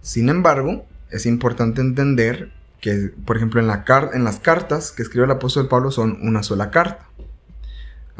Sin 0.00 0.28
embargo, 0.28 0.86
es 1.10 1.26
importante 1.26 1.80
entender 1.80 2.52
que, 2.80 3.12
por 3.26 3.36
ejemplo, 3.36 3.60
en, 3.60 3.66
la 3.66 3.84
en 4.12 4.24
las 4.24 4.38
cartas 4.38 4.92
que 4.92 5.02
escribe 5.02 5.24
el 5.24 5.30
apóstol 5.32 5.68
Pablo 5.68 5.90
son 5.90 6.18
una 6.22 6.42
sola 6.42 6.70
carta. 6.70 7.09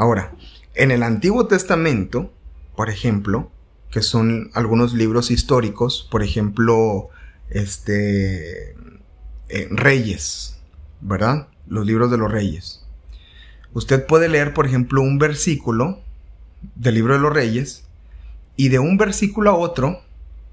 Ahora, 0.01 0.33
en 0.77 0.93
el 0.93 1.03
Antiguo 1.03 1.47
Testamento, 1.47 2.33
por 2.75 2.89
ejemplo, 2.89 3.51
que 3.91 4.01
son 4.01 4.51
algunos 4.55 4.95
libros 4.95 5.31
históricos, 5.31 6.09
por 6.11 6.23
ejemplo, 6.23 7.11
este, 7.51 8.71
eh, 9.51 9.69
Reyes, 9.71 10.57
¿verdad? 11.03 11.49
Los 11.69 11.85
libros 11.85 12.11
de 12.11 12.17
los 12.17 12.33
Reyes. 12.33 12.83
Usted 13.75 14.07
puede 14.07 14.31
leer, 14.31 14.55
por 14.55 14.65
ejemplo, 14.65 15.03
un 15.03 15.19
versículo 15.19 16.01
del 16.77 16.95
libro 16.95 17.13
de 17.13 17.21
los 17.21 17.35
Reyes 17.35 17.85
y 18.57 18.71
de 18.71 18.79
un 18.79 18.97
versículo 18.97 19.51
a 19.51 19.55
otro 19.55 20.01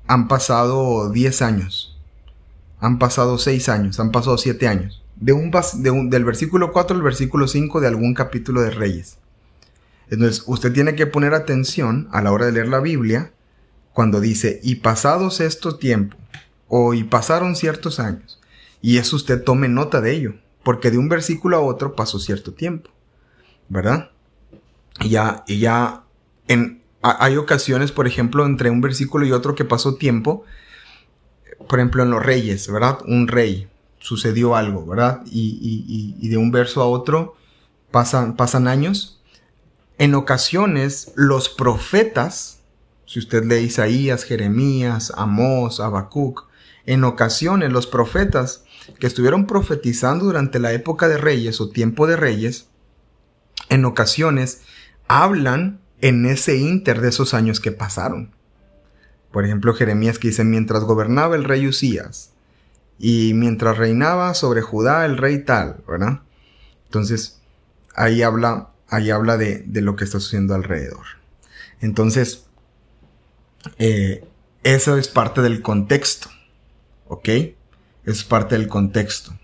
han 0.07 0.27
pasado 0.27 1.09
10 1.09 1.41
años, 1.41 1.97
han 2.81 2.99
pasado 2.99 3.37
6 3.37 3.69
años, 3.69 4.01
han 4.01 4.11
pasado 4.11 4.37
7 4.37 4.67
años. 4.67 5.05
De 5.15 5.31
un, 5.31 5.51
del 6.09 6.25
versículo 6.25 6.73
4 6.73 6.97
al 6.97 7.01
versículo 7.01 7.47
5 7.47 7.79
de 7.79 7.87
algún 7.87 8.13
capítulo 8.13 8.59
de 8.59 8.71
Reyes. 8.71 9.19
Entonces, 10.09 10.43
usted 10.47 10.71
tiene 10.73 10.95
que 10.95 11.07
poner 11.07 11.33
atención 11.33 12.07
a 12.11 12.21
la 12.21 12.31
hora 12.31 12.45
de 12.45 12.53
leer 12.53 12.67
la 12.67 12.79
Biblia 12.79 13.33
cuando 13.93 14.19
dice, 14.21 14.59
y 14.63 14.75
pasados 14.75 15.39
estos 15.39 15.79
tiempos, 15.79 16.19
o 16.67 16.93
y 16.93 17.03
pasaron 17.03 17.55
ciertos 17.55 17.99
años. 17.99 18.39
Y 18.81 18.97
eso 18.97 19.15
usted 19.15 19.43
tome 19.43 19.67
nota 19.69 20.01
de 20.01 20.13
ello, 20.13 20.35
porque 20.63 20.91
de 20.91 20.97
un 20.97 21.09
versículo 21.09 21.57
a 21.57 21.61
otro 21.61 21.95
pasó 21.95 22.19
cierto 22.19 22.53
tiempo, 22.53 22.91
¿verdad? 23.69 24.11
Y 24.99 25.09
ya, 25.09 25.43
y 25.47 25.59
ya 25.59 26.03
en, 26.47 26.81
hay 27.01 27.37
ocasiones, 27.37 27.91
por 27.91 28.07
ejemplo, 28.07 28.45
entre 28.45 28.69
un 28.69 28.81
versículo 28.81 29.25
y 29.25 29.31
otro 29.31 29.55
que 29.55 29.65
pasó 29.65 29.95
tiempo, 29.95 30.45
por 31.67 31.79
ejemplo, 31.79 32.03
en 32.03 32.11
los 32.11 32.23
reyes, 32.23 32.71
¿verdad? 32.71 32.99
Un 33.07 33.27
rey, 33.27 33.67
sucedió 33.99 34.55
algo, 34.55 34.85
¿verdad? 34.85 35.21
Y, 35.25 36.15
y 36.19 36.27
de 36.27 36.37
un 36.37 36.51
verso 36.51 36.81
a 36.81 36.87
otro 36.87 37.35
pasan, 37.91 38.35
pasan 38.35 38.67
años 38.67 39.16
en 39.97 40.15
ocasiones 40.15 41.11
los 41.15 41.49
profetas 41.49 42.57
si 43.07 43.19
usted 43.19 43.45
lee 43.45 43.63
Isaías, 43.63 44.25
Jeremías, 44.25 45.13
Amós, 45.15 45.79
Habacuc, 45.79 46.45
en 46.85 47.05
ocasiones 47.05 47.71
los 47.71 47.87
profetas 47.87 48.65
que 48.99 49.07
estuvieron 49.07 49.47
profetizando 49.47 50.25
durante 50.25 50.59
la 50.59 50.73
época 50.73 51.07
de 51.07 51.17
reyes 51.17 51.59
o 51.61 51.69
tiempo 51.69 52.05
de 52.05 52.17
reyes, 52.17 52.67
en 53.69 53.85
ocasiones 53.85 54.61
hablan 55.07 55.79
en 56.01 56.25
ese 56.25 56.57
inter 56.57 57.01
de 57.01 57.09
esos 57.09 57.33
años 57.33 57.59
que 57.61 57.71
pasaron. 57.71 58.35
Por 59.31 59.45
ejemplo, 59.45 59.73
Jeremías 59.73 60.19
que 60.19 60.27
dice, 60.27 60.43
mientras 60.43 60.83
gobernaba 60.83 61.35
el 61.35 61.45
rey 61.45 61.65
Usías 61.65 62.31
y 62.99 63.33
mientras 63.35 63.77
reinaba 63.77 64.33
sobre 64.33 64.61
Judá 64.61 65.05
el 65.05 65.17
rey 65.17 65.43
tal, 65.43 65.83
¿verdad? 65.87 66.21
Entonces, 66.85 67.39
ahí 67.95 68.21
habla, 68.21 68.69
ahí 68.89 69.09
habla 69.09 69.37
de, 69.37 69.65
lo 69.73 69.95
que 69.95 70.03
está 70.03 70.19
sucediendo 70.19 70.55
alrededor. 70.55 71.05
Entonces, 71.81 72.45
eh, 73.77 74.25
eso 74.63 74.97
es 74.97 75.07
parte 75.07 75.41
del 75.41 75.61
contexto, 75.61 76.29
¿ok? 77.07 77.29
Es 78.05 78.23
parte 78.23 78.57
del 78.57 78.67
contexto. 78.67 79.37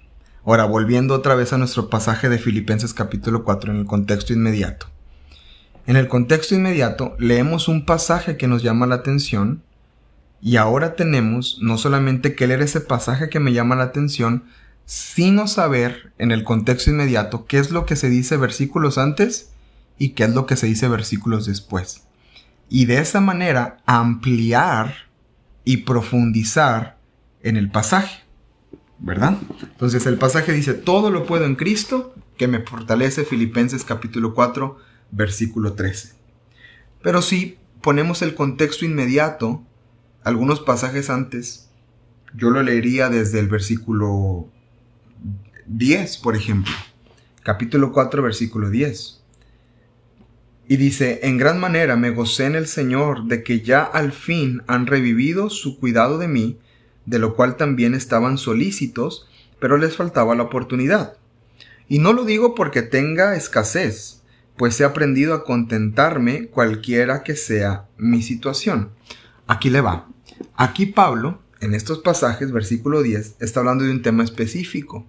Ahora, 0.46 0.66
volviendo 0.66 1.14
otra 1.14 1.36
vez 1.36 1.54
a 1.54 1.58
nuestro 1.58 1.90
pasaje 1.90 2.28
de 2.30 2.38
Filipenses 2.38 2.94
capítulo 2.94 3.44
4 3.44 3.72
en 3.72 3.80
el 3.80 3.86
contexto 3.86 4.34
inmediato. 4.34 4.88
En 5.86 5.96
el 5.96 6.08
contexto 6.08 6.56
inmediato 6.56 7.16
leemos 7.20 7.68
un 7.68 7.86
pasaje 7.86 8.38
que 8.38 8.48
nos 8.48 8.64
llama 8.64 8.88
la 8.88 8.96
atención 8.96 9.64
y 10.42 10.58
ahora 10.58 10.96
tenemos 10.96 11.60
no 11.62 11.78
solamente 11.78 12.36
que 12.36 12.48
leer 12.48 12.62
ese 12.62 12.82
pasaje 12.82 13.30
que 13.30 13.40
me 13.40 13.54
llama 13.54 13.76
la 13.76 13.86
atención, 13.86 14.44
sino 14.86 15.48
saber 15.48 16.14
en 16.18 16.32
el 16.32 16.44
contexto 16.44 16.90
inmediato 16.90 17.46
qué 17.46 17.60
es 17.60 17.72
lo 17.72 17.86
que 17.86 17.96
se 17.96 18.10
dice 18.10 18.38
versículos 18.38 18.98
antes 18.98 19.52
y 19.98 20.10
qué 20.10 20.26
es 20.26 20.34
lo 20.34 20.46
que 20.46 20.56
se 20.56 20.68
dice 20.68 20.88
versículos 20.88 21.46
después. 21.46 22.04
Y 22.70 22.86
de 22.86 23.00
esa 23.00 23.22
manera 23.22 23.78
ampliar 23.86 24.96
y 25.64 25.78
profundizar 25.78 26.98
en 27.42 27.58
el 27.58 27.70
pasaje. 27.70 28.24
¿Verdad? 29.00 29.38
Entonces 29.62 30.06
el 30.06 30.18
pasaje 30.18 30.54
dice, 30.54 30.74
todo 30.74 31.12
lo 31.12 31.26
puedo 31.26 31.44
en 31.46 31.56
Cristo 31.56 32.16
que 32.38 32.48
me 32.48 32.60
fortalece, 32.60 33.26
Filipenses 33.26 33.84
capítulo 33.84 34.34
4, 34.34 34.78
versículo 35.12 35.74
13. 35.74 36.14
Pero 37.02 37.22
si 37.22 37.58
ponemos 37.82 38.22
el 38.22 38.34
contexto 38.34 38.86
inmediato, 38.86 39.62
algunos 40.24 40.62
pasajes 40.62 41.10
antes, 41.10 41.70
yo 42.34 42.50
lo 42.50 42.64
leería 42.64 43.10
desde 43.10 43.40
el 43.40 43.50
versículo 43.50 44.50
10, 45.68 46.18
por 46.18 46.36
ejemplo. 46.36 46.74
Capítulo 47.44 47.92
4, 47.92 48.22
versículo 48.22 48.70
10. 48.70 49.22
Y 50.68 50.78
dice, 50.78 51.20
en 51.24 51.38
gran 51.38 51.60
manera 51.60 51.96
me 51.96 52.10
gocé 52.10 52.46
en 52.46 52.56
el 52.56 52.68
Señor 52.68 53.26
de 53.26 53.44
que 53.44 53.62
ya 53.62 53.84
al 53.84 54.12
fin 54.12 54.64
han 54.68 54.88
revivido 54.88 55.50
su 55.50 55.80
cuidado 55.80 56.18
de 56.18 56.28
mí, 56.28 56.58
de 57.06 57.20
lo 57.20 57.36
cual 57.36 57.58
también 57.58 57.94
estaban 57.94 58.38
solícitos, 58.38 59.28
pero 59.60 59.78
les 59.78 59.96
faltaba 59.96 60.36
la 60.36 60.44
oportunidad. 60.44 61.18
Y 61.90 62.00
no 62.00 62.14
lo 62.14 62.24
digo 62.24 62.56
porque 62.56 62.82
tenga 62.82 63.36
escasez, 63.36 64.24
pues 64.58 64.80
he 64.80 64.86
aprendido 64.86 65.34
a 65.34 65.44
contentarme 65.44 66.48
cualquiera 66.48 67.24
que 67.24 67.36
sea 67.36 67.88
mi 67.98 68.22
situación. 68.22 68.92
Aquí 69.48 69.70
le 69.70 69.82
va. 69.82 70.08
Aquí 70.56 70.86
Pablo, 70.86 71.42
en 71.60 71.74
estos 71.74 72.00
pasajes, 72.00 72.52
versículo 72.52 73.04
10, 73.04 73.36
está 73.40 73.60
hablando 73.60 73.84
de 73.84 73.92
un 73.92 74.02
tema 74.02 74.24
específico. 74.24 75.06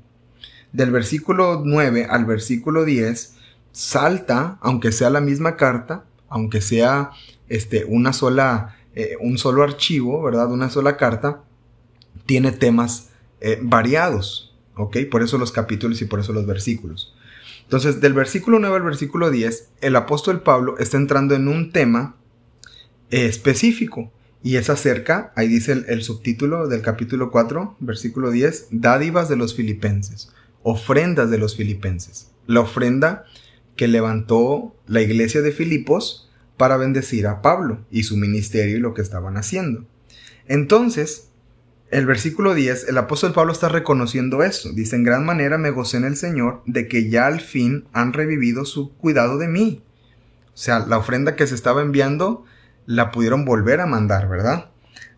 Del 0.75 0.91
versículo 0.91 1.63
9 1.65 2.09
al 2.11 2.27
versículo 2.27 2.85
10 2.85 3.37
salta, 3.73 4.59
aunque 4.61 4.93
sea 4.93 5.09
la 5.09 5.21
misma 5.23 5.57
carta, 5.57 6.05
aunque 6.29 6.61
sea 6.61 7.13
este, 7.49 7.85
una 7.87 8.13
sola, 8.13 8.77
eh, 8.95 9.17
un 9.21 9.39
solo 9.39 9.63
archivo, 9.63 10.23
¿verdad? 10.23 10.51
Una 10.51 10.69
sola 10.69 10.97
carta, 10.97 11.43
tiene 12.27 12.53
temas 12.53 13.11
eh, 13.41 13.59
variados, 13.63 14.55
¿ok? 14.77 14.99
Por 15.11 15.23
eso 15.23 15.39
los 15.39 15.53
capítulos 15.53 16.03
y 16.03 16.07
por 16.07 16.21
eso 16.21 16.33
los 16.33 16.45
versículos. 16.45 17.15
Entonces, 17.63 18.01
del 18.01 18.13
versículo 18.13 18.59
9 18.59 18.77
al 18.77 18.83
versículo 18.83 19.31
10, 19.31 19.71
el 19.81 19.97
apóstol 19.97 20.43
Pablo 20.43 20.77
está 20.79 20.97
entrando 20.97 21.35
en 21.35 21.49
un 21.49 21.73
tema 21.73 22.17
eh, 23.11 23.27
específico. 23.27 24.13
Y 24.43 24.57
es 24.57 24.69
acerca, 24.69 25.33
ahí 25.37 25.49
dice 25.49 25.73
el, 25.73 26.03
subtítulo 26.03 26.69
del 26.69 26.83
capítulo 26.83 27.31
4, 27.31 27.77
versículo 27.81 28.31
10, 28.31 28.67
dádivas 28.73 29.31
de 29.31 29.37
los 29.37 29.55
filipenses, 29.55 30.35
ofrendas 30.65 31.31
de 31.31 31.39
los 31.39 31.57
filipenses. 31.57 32.33
La 32.49 32.61
ofrenda 32.61 33.25
que 33.77 33.87
levantó 33.87 34.75
la 34.89 35.01
iglesia 35.01 35.41
de 35.41 35.53
Filipos 35.53 36.29
para 36.57 36.77
bendecir 36.77 37.29
a 37.29 37.43
Pablo 37.43 37.85
y 37.91 38.03
su 38.03 38.17
ministerio 38.17 38.77
y 38.77 38.81
lo 38.81 38.95
que 38.95 39.03
estaban 39.03 39.37
haciendo. 39.37 39.87
Entonces, 40.47 41.29
el 41.91 42.07
versículo 42.07 42.55
10, 42.55 42.89
el 42.89 42.99
apóstol 42.99 43.33
Pablo 43.33 43.53
está 43.53 43.69
reconociendo 43.69 44.43
eso. 44.43 44.73
Dice, 44.73 44.97
en 44.97 45.05
gran 45.05 45.25
manera 45.25 45.59
me 45.59 45.71
gocé 45.71 45.99
en 45.99 46.05
el 46.05 46.17
Señor 46.17 46.63
de 46.67 46.89
que 46.89 47.09
ya 47.09 47.27
al 47.27 47.41
fin 47.41 47.87
han 47.93 48.13
revivido 48.13 48.65
su 48.65 48.93
cuidado 48.95 49.39
de 49.39 49.49
mí. 49.49 49.83
O 50.49 50.57
sea, 50.57 50.81
la 50.81 50.99
ofrenda 50.99 51.37
que 51.37 51.47
se 51.47 51.55
estaba 51.55 51.83
enviando 51.83 52.45
la 52.87 53.11
pudieron 53.11 53.45
volver 53.45 53.81
a 53.81 53.87
mandar, 53.87 54.29
¿verdad? 54.29 54.71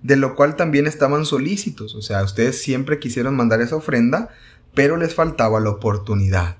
De 0.02 0.16
lo 0.16 0.34
cual 0.34 0.56
también 0.56 0.86
estaban 0.86 1.24
solícitos, 1.24 1.94
o 1.94 2.02
sea, 2.02 2.22
ustedes 2.22 2.60
siempre 2.60 2.98
quisieron 2.98 3.34
mandar 3.34 3.60
esa 3.60 3.76
ofrenda, 3.76 4.30
pero 4.76 4.96
les 4.96 5.16
faltaba 5.16 5.58
la 5.58 5.70
oportunidad. 5.70 6.58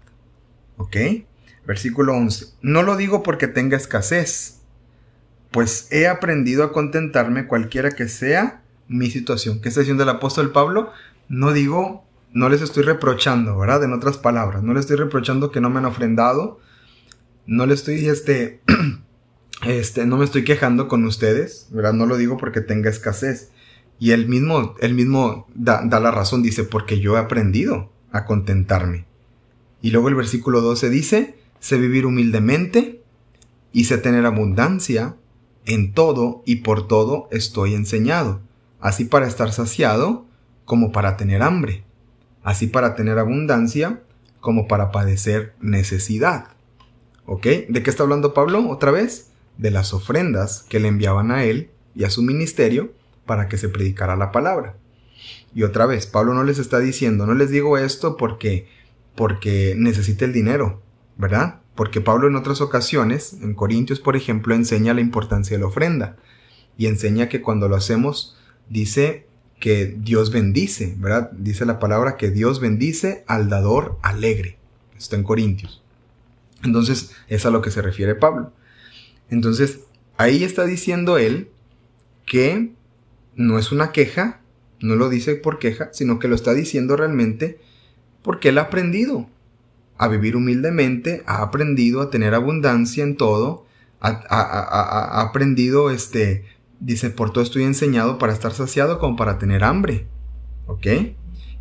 ¿Ok? 0.77 0.97
Versículo 1.65 2.15
11. 2.15 2.47
No 2.63 2.83
lo 2.83 2.97
digo 2.97 3.23
porque 3.23 3.47
tenga 3.47 3.77
escasez, 3.77 4.63
pues 5.53 5.87
he 5.93 6.09
aprendido 6.09 6.65
a 6.65 6.73
contentarme 6.73 7.47
cualquiera 7.47 7.93
que 7.93 8.09
sea 8.09 8.63
mi 8.89 9.09
situación. 9.11 9.61
¿Qué 9.61 9.69
está 9.69 9.83
diciendo 9.83 10.03
el 10.03 10.09
apóstol 10.09 10.51
Pablo? 10.51 10.91
No 11.29 11.53
digo, 11.53 12.05
no 12.33 12.49
les 12.49 12.63
estoy 12.63 12.83
reprochando, 12.83 13.57
¿verdad? 13.57 13.85
En 13.85 13.93
otras 13.93 14.19
palabras, 14.19 14.65
no 14.65 14.75
les 14.75 14.81
estoy 14.81 14.97
reprochando 14.97 15.53
que 15.53 15.61
no 15.61 15.71
me 15.71 15.79
han 15.79 15.85
ofrendado, 15.85 16.59
no 17.47 17.67
le 17.67 17.75
estoy, 17.75 18.09
este, 18.09 18.61
Este, 19.65 20.05
no 20.07 20.19
me 20.19 20.25
estoy 20.25 20.45
quejando 20.45 20.87
con 20.87 21.05
ustedes, 21.05 21.69
¿verdad? 21.71 21.95
No 21.95 22.07
lo 22.07 22.17
digo 22.17 22.37
porque 22.37 22.61
tenga 22.61 22.91
escasez. 22.91 23.51
Y 23.99 24.11
él 24.11 24.29
mismo, 24.29 24.75
él 24.81 24.95
mismo 24.95 25.47
da, 25.55 25.83
la 25.83 26.11
razón, 26.11 26.43
dice, 26.43 26.65
porque 26.65 27.01
yo 27.01 27.17
he 27.17 27.21
aprendido 27.21 27.91
a 28.17 28.25
contentarme. 28.25 29.05
Y 29.83 29.91
luego 29.91 30.09
el 30.09 30.15
versículo 30.15 30.61
12 30.61 30.91
dice, 30.91 31.39
sé 31.61 31.79
vivir 31.79 32.07
humildemente 32.07 33.03
y 33.73 33.85
sé 33.85 33.99
tener 33.99 34.27
abundancia, 34.27 35.17
en 35.65 35.93
todo 35.93 36.43
y 36.47 36.57
por 36.57 36.87
todo 36.87 37.29
estoy 37.31 37.75
enseñado, 37.75 38.41
así 38.81 39.05
para 39.05 39.27
estar 39.27 39.53
saciado 39.53 40.25
como 40.65 40.93
para 40.93 41.17
tener 41.17 41.43
hambre, 41.43 41.85
así 42.43 42.69
para 42.69 42.95
tener 42.95 43.19
abundancia 43.19 44.03
como 44.41 44.69
para 44.69 44.93
padecer 44.93 45.55
necesidad. 45.61 46.49
¿Ok? 47.25 47.47
¿De 47.69 47.83
qué 47.83 47.91
está 47.91 48.05
hablando 48.05 48.33
Pablo 48.33 48.71
otra 48.71 48.93
vez? 48.93 49.33
de 49.59 49.71
las 49.71 49.95
ofrendas 49.95 50.65
que 50.69 50.81
le 50.81 50.89
enviaban 50.89 51.31
a 51.31 51.45
él 51.45 51.71
y 51.95 52.05
a 52.05 52.11
su 52.11 52.23
ministerio 52.23 52.93
para 53.25 53.49
que 53.49 53.59
se 53.59 53.69
predicara 53.69 54.17
la 54.17 54.33
palabra. 54.33 54.77
Y 55.57 55.63
otra 55.63 55.87
vez, 55.87 56.07
Pablo 56.07 56.35
no 56.35 56.45
les 56.45 56.59
está 56.59 56.81
diciendo, 56.81 57.25
no 57.25 57.33
les 57.33 57.49
digo 57.49 57.79
esto 57.79 58.19
porque 58.19 58.69
porque 59.15 59.75
necesite 59.75 60.27
el 60.27 60.35
dinero, 60.35 60.83
¿verdad? 61.17 61.63
Porque 61.75 62.03
Pablo 62.03 62.29
en 62.29 62.37
otras 62.37 62.61
ocasiones, 62.61 63.33
en 63.41 63.55
Corintios 63.55 63.99
por 63.99 64.17
ejemplo, 64.17 64.55
enseña 64.55 64.93
la 64.93 65.01
importancia 65.01 65.57
de 65.57 65.63
la 65.63 65.69
ofrenda 65.69 66.19
y 66.77 66.89
enseña 66.89 67.31
que 67.31 67.41
cuando 67.41 67.71
lo 67.71 67.77
hacemos 67.77 68.37
dice 68.69 69.29
que 69.59 69.97
Dios 69.99 70.31
bendice, 70.31 70.95
¿verdad? 70.99 71.31
Dice 71.33 71.65
la 71.65 71.79
palabra 71.79 72.19
que 72.19 72.31
Dios 72.31 72.61
bendice 72.61 73.25
al 73.27 73.49
dador 73.49 73.99
alegre. 74.03 74.59
Está 74.99 75.17
en 75.17 75.23
Corintios. 75.23 75.83
Entonces, 76.65 77.13
es 77.29 77.47
a 77.47 77.51
lo 77.51 77.63
que 77.63 77.71
se 77.71 77.81
refiere 77.81 78.15
Pablo. 78.15 78.53
Entonces, 79.31 79.81
ahí 80.19 80.45
está 80.45 80.67
diciendo 80.67 81.17
él 81.17 81.49
que 82.27 82.75
no 83.37 83.59
es 83.59 83.73
una 83.73 83.93
queja, 83.93 84.43
no 84.81 84.97
lo 84.97 85.09
dice 85.09 85.37
por 85.37 85.59
queja, 85.59 85.91
sino 85.93 86.19
que 86.19 86.29
lo 86.29 86.35
está 86.35 86.55
diciendo 86.55 86.97
realmente 86.97 87.59
porque 88.23 88.49
él 88.49 88.59
ha 88.59 88.63
aprendido 88.63 89.29
a 89.99 90.09
vivir 90.09 90.37
humildemente, 90.37 91.23
ha 91.27 91.43
aprendido 91.43 92.01
a 92.03 92.11
tener 92.11 92.35
abundancia 92.35 93.05
en 93.05 93.17
todo, 93.17 93.67
ha, 94.01 95.21
aprendido, 95.21 95.91
este, 95.91 96.45
dice, 96.81 97.11
por 97.11 97.33
todo 97.33 97.43
estoy 97.43 97.65
enseñado 97.65 98.19
para 98.19 98.33
estar 98.33 98.53
saciado 98.53 98.99
como 98.99 99.17
para 99.17 99.39
tener 99.39 99.65
hambre. 99.65 100.07
¿Ok? 100.67 100.87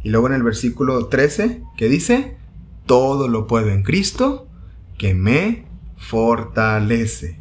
Y 0.04 0.10
luego 0.10 0.28
en 0.28 0.34
el 0.34 0.43
versículo 0.43 1.08
13, 1.08 1.62
que 1.78 1.88
dice, 1.88 2.36
todo 2.86 3.28
lo 3.28 3.47
puedo 3.47 3.69
en 3.69 3.84
Cristo 3.84 4.47
que 4.97 5.13
me 5.13 5.65
fortalece. 5.97 7.39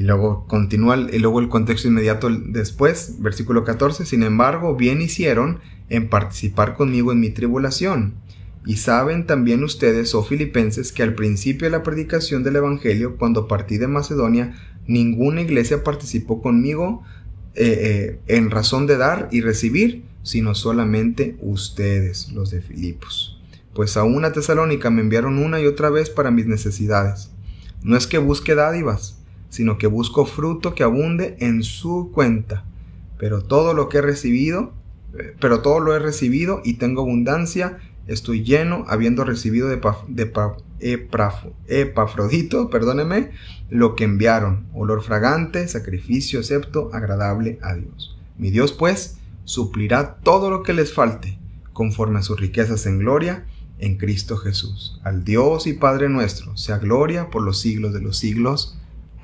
Y 0.00 0.02
luego 0.02 0.46
continúa, 0.48 0.96
y 1.12 1.18
luego 1.18 1.40
el 1.40 1.50
contexto 1.50 1.86
inmediato 1.86 2.30
después, 2.30 3.16
versículo 3.18 3.64
14, 3.64 4.06
sin 4.06 4.22
embargo, 4.22 4.74
bien 4.74 5.02
hicieron 5.02 5.60
en 5.90 6.08
participar 6.08 6.74
conmigo 6.74 7.12
en 7.12 7.20
mi 7.20 7.28
tribulación, 7.28 8.14
Y 8.64 8.76
saben 8.76 9.26
también 9.26 9.62
ustedes, 9.62 10.14
oh 10.14 10.24
filipenses, 10.24 10.92
que 10.92 11.02
al 11.02 11.14
principio 11.14 11.66
de 11.66 11.76
la 11.76 11.82
predicación 11.82 12.42
del 12.42 12.56
Evangelio, 12.56 13.18
cuando 13.18 13.46
partí 13.46 13.76
de 13.76 13.88
Macedonia, 13.88 14.54
ninguna 14.86 15.42
iglesia 15.42 15.84
participó 15.84 16.40
conmigo 16.40 17.02
eh, 17.54 18.20
eh, 18.26 18.36
en 18.38 18.50
razón 18.50 18.86
de 18.86 18.96
dar 18.96 19.28
y 19.30 19.42
recibir, 19.42 20.04
sino 20.22 20.54
solamente 20.54 21.36
ustedes, 21.42 22.32
los 22.32 22.50
de 22.50 22.62
Filipos. 22.62 23.38
Pues 23.74 23.98
a 23.98 24.04
una 24.04 24.32
Tesalónica 24.32 24.88
me 24.88 25.02
enviaron 25.02 25.36
una 25.36 25.60
y 25.60 25.66
otra 25.66 25.90
vez 25.90 26.08
para 26.08 26.30
mis 26.30 26.46
necesidades. 26.46 27.30
No 27.82 27.98
es 27.98 28.06
que 28.06 28.18
busque 28.18 28.54
dádivas, 28.54 29.19
sino 29.50 29.76
que 29.76 29.86
busco 29.86 30.24
fruto 30.24 30.74
que 30.74 30.82
abunde 30.82 31.36
en 31.40 31.62
su 31.62 32.10
cuenta. 32.14 32.64
Pero 33.18 33.42
todo 33.42 33.74
lo 33.74 33.90
que 33.90 33.98
he 33.98 34.02
recibido, 34.02 34.72
eh, 35.18 35.36
pero 35.38 35.60
todo 35.60 35.80
lo 35.80 35.94
he 35.94 35.98
recibido 35.98 36.62
y 36.64 36.74
tengo 36.74 37.02
abundancia, 37.02 37.78
estoy 38.06 38.42
lleno, 38.42 38.86
habiendo 38.88 39.24
recibido 39.24 39.68
de, 39.68 39.78
de 40.08 41.06
Epafrodito, 41.68 42.70
perdóneme, 42.70 43.30
lo 43.68 43.94
que 43.94 44.04
enviaron, 44.04 44.66
olor 44.72 45.02
fragante, 45.02 45.68
sacrificio 45.68 46.40
acepto, 46.40 46.90
agradable 46.94 47.58
a 47.62 47.74
Dios. 47.74 48.16
Mi 48.38 48.50
Dios, 48.50 48.72
pues, 48.72 49.18
suplirá 49.44 50.14
todo 50.22 50.50
lo 50.50 50.62
que 50.62 50.72
les 50.72 50.94
falte, 50.94 51.38
conforme 51.72 52.20
a 52.20 52.22
sus 52.22 52.40
riquezas 52.40 52.86
en 52.86 52.98
gloria, 52.98 53.44
en 53.78 53.96
Cristo 53.96 54.36
Jesús. 54.36 55.00
Al 55.02 55.24
Dios 55.24 55.66
y 55.66 55.72
Padre 55.72 56.08
nuestro, 56.08 56.56
sea 56.56 56.78
gloria 56.78 57.30
por 57.30 57.42
los 57.42 57.58
siglos 57.60 57.92
de 57.92 58.00
los 58.00 58.18
siglos. 58.18 58.78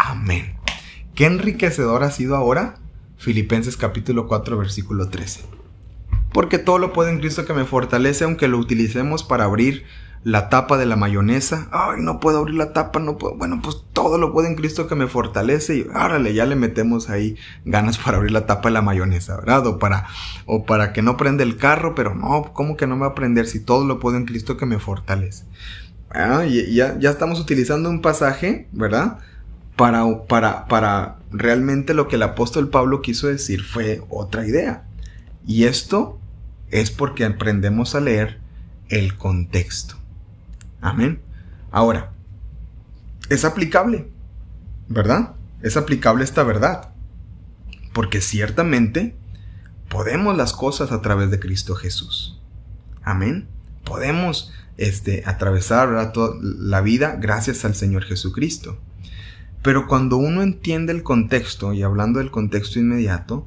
Amén. 0.09 0.55
Qué 1.17 1.27
enriquecedor 1.27 2.05
ha 2.05 2.13
sido 2.13 2.37
ahora 2.37 2.77
Filipenses 3.17 3.77
capítulo 3.77 4.29
4 4.29 4.57
versículo 4.57 5.09
13. 5.09 5.41
Porque 6.33 6.59
todo 6.59 6.79
lo 6.79 6.93
puedo 6.93 7.09
en 7.09 7.19
Cristo 7.19 7.45
que 7.45 7.55
me 7.55 7.65
fortalece, 7.65 8.23
aunque 8.23 8.47
lo 8.47 8.57
utilicemos 8.59 9.25
para 9.25 9.47
abrir 9.47 9.83
la 10.23 10.49
tapa 10.49 10.79
de 10.79 10.87
la 10.87 10.95
mayonesa. 10.95 11.67
Ay, 11.73 12.01
no 12.03 12.21
puedo 12.21 12.39
abrir 12.39 12.55
la 12.55 12.73
tapa, 12.73 13.01
no 13.01 13.19
puedo. 13.19 13.35
Bueno, 13.35 13.59
pues 13.61 13.83
todo 13.93 14.17
lo 14.17 14.33
puedo 14.33 14.47
en 14.47 14.55
Cristo 14.55 14.87
que 14.87 14.95
me 14.95 15.09
fortalece. 15.09 15.79
Y 15.79 15.87
árale, 15.93 16.35
ya 16.35 16.47
le 16.47 16.55
metemos 16.55 17.11
ahí 17.11 17.37
ganas 17.65 17.99
para 17.99 18.19
abrir 18.19 18.31
la 18.31 18.47
tapa 18.47 18.69
de 18.69 18.75
la 18.75 18.83
mayonesa, 18.83 19.35
¿verdad? 19.39 19.67
O 19.67 19.81
para, 19.81 20.07
o 20.45 20.67
para 20.67 20.93
que 20.93 21.03
no 21.03 21.17
prenda 21.17 21.43
el 21.43 21.57
carro, 21.57 21.97
pero 21.97 22.15
no, 22.15 22.53
¿cómo 22.53 22.77
que 22.77 22.87
no 22.87 22.95
me 22.95 23.03
va 23.03 23.09
a 23.09 23.15
prender 23.17 23.49
si 23.49 23.59
todo 23.59 23.85
lo 23.85 23.99
puedo 23.99 24.17
en 24.17 24.25
Cristo 24.25 24.57
que 24.57 24.67
me 24.67 24.79
fortalece? 24.79 25.47
Ah, 26.11 26.45
ya, 26.45 26.97
ya 26.97 27.11
estamos 27.11 27.41
utilizando 27.41 27.91
un 27.91 28.03
pasaje, 28.03 28.69
¿verdad? 28.71 29.19
Para, 29.77 30.27
para, 30.27 30.67
para 30.67 31.19
realmente 31.31 31.95
lo 31.95 32.09
que 32.09 32.17
el 32.17 32.23
apóstol 32.23 32.71
Pablo 32.71 33.03
quiso 33.03 33.29
decir 33.29 33.63
fue 33.63 34.03
otra 34.09 34.47
idea. 34.47 34.85
Y 35.47 35.65
esto 35.65 36.19
es 36.71 36.91
porque 36.91 37.25
aprendemos 37.25 37.95
a 37.95 38.01
leer 38.01 38.41
el 38.89 39.17
contexto. 39.17 39.97
Amén. 40.81 41.21
Ahora, 41.71 42.13
es 43.29 43.45
aplicable, 43.45 44.09
¿verdad? 44.89 45.35
Es 45.63 45.77
aplicable 45.77 46.25
esta 46.25 46.43
verdad. 46.43 46.91
Porque 47.93 48.21
ciertamente 48.21 49.17
podemos 49.89 50.37
las 50.37 50.53
cosas 50.53 50.93
a 50.93 51.03
través 51.03 51.31
de 51.31 51.41
Cristo 51.41 51.75
Jesús. 51.75 52.41
Amén. 53.03 53.49
Podemos 53.85 54.53
este, 54.77 55.23
atravesar 55.27 56.13
toda 56.13 56.37
la 56.41 56.81
vida 56.81 57.17
gracias 57.21 57.65
al 57.65 57.75
Señor 57.75 58.05
Jesucristo. 58.05 58.79
Pero 59.67 59.87
cuando 59.87 60.17
uno 60.17 60.41
entiende 60.43 60.95
el 60.95 61.03
contexto, 61.03 61.75
y 61.75 61.83
hablando 61.83 62.21
del 62.21 62.31
contexto 62.31 62.79
inmediato, 62.79 63.47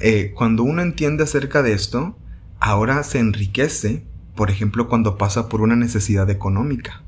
eh, 0.00 0.32
cuando 0.34 0.62
uno 0.62 0.80
entiende 0.80 1.24
acerca 1.24 1.62
de 1.62 1.74
esto, 1.74 2.16
ahora 2.58 3.02
se 3.02 3.18
enriquece 3.18 4.06
por 4.40 4.50
ejemplo, 4.50 4.88
cuando 4.88 5.18
pasa 5.18 5.50
por 5.50 5.60
una 5.60 5.76
necesidad 5.76 6.30
económica. 6.30 7.02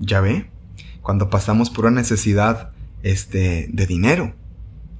¿Ya 0.00 0.20
ve? 0.20 0.50
Cuando 1.02 1.30
pasamos 1.30 1.70
por 1.70 1.86
una 1.86 2.00
necesidad 2.00 2.72
este, 3.04 3.68
de 3.72 3.86
dinero. 3.86 4.34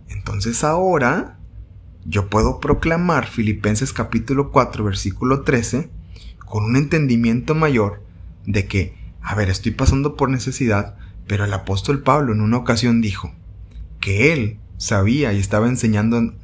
Entonces 0.09 0.63
ahora 0.63 1.37
yo 2.05 2.29
puedo 2.29 2.61
proclamar 2.61 3.27
Filipenses 3.27 3.93
capítulo 3.93 4.53
4 4.53 4.85
versículo 4.85 5.43
13 5.43 5.91
con 6.47 6.63
un 6.63 6.77
entendimiento 6.77 7.57
mayor 7.57 8.05
de 8.47 8.69
que, 8.69 8.95
a 9.21 9.35
ver, 9.35 9.51
estoy 9.51 9.73
pasando 9.73 10.15
por 10.15 10.31
necesidad, 10.31 10.97
pero 11.27 11.45
el 11.45 11.53
apóstol 11.53 12.03
Pablo 12.03 12.33
en 12.33 12.41
una 12.41 12.57
ocasión 12.57 13.01
dijo 13.01 13.33
que 14.01 14.33
él 14.33 14.59
sabía 14.77 15.33
y 15.33 15.39
estaba 15.39 15.69
enseñando, 15.69 16.35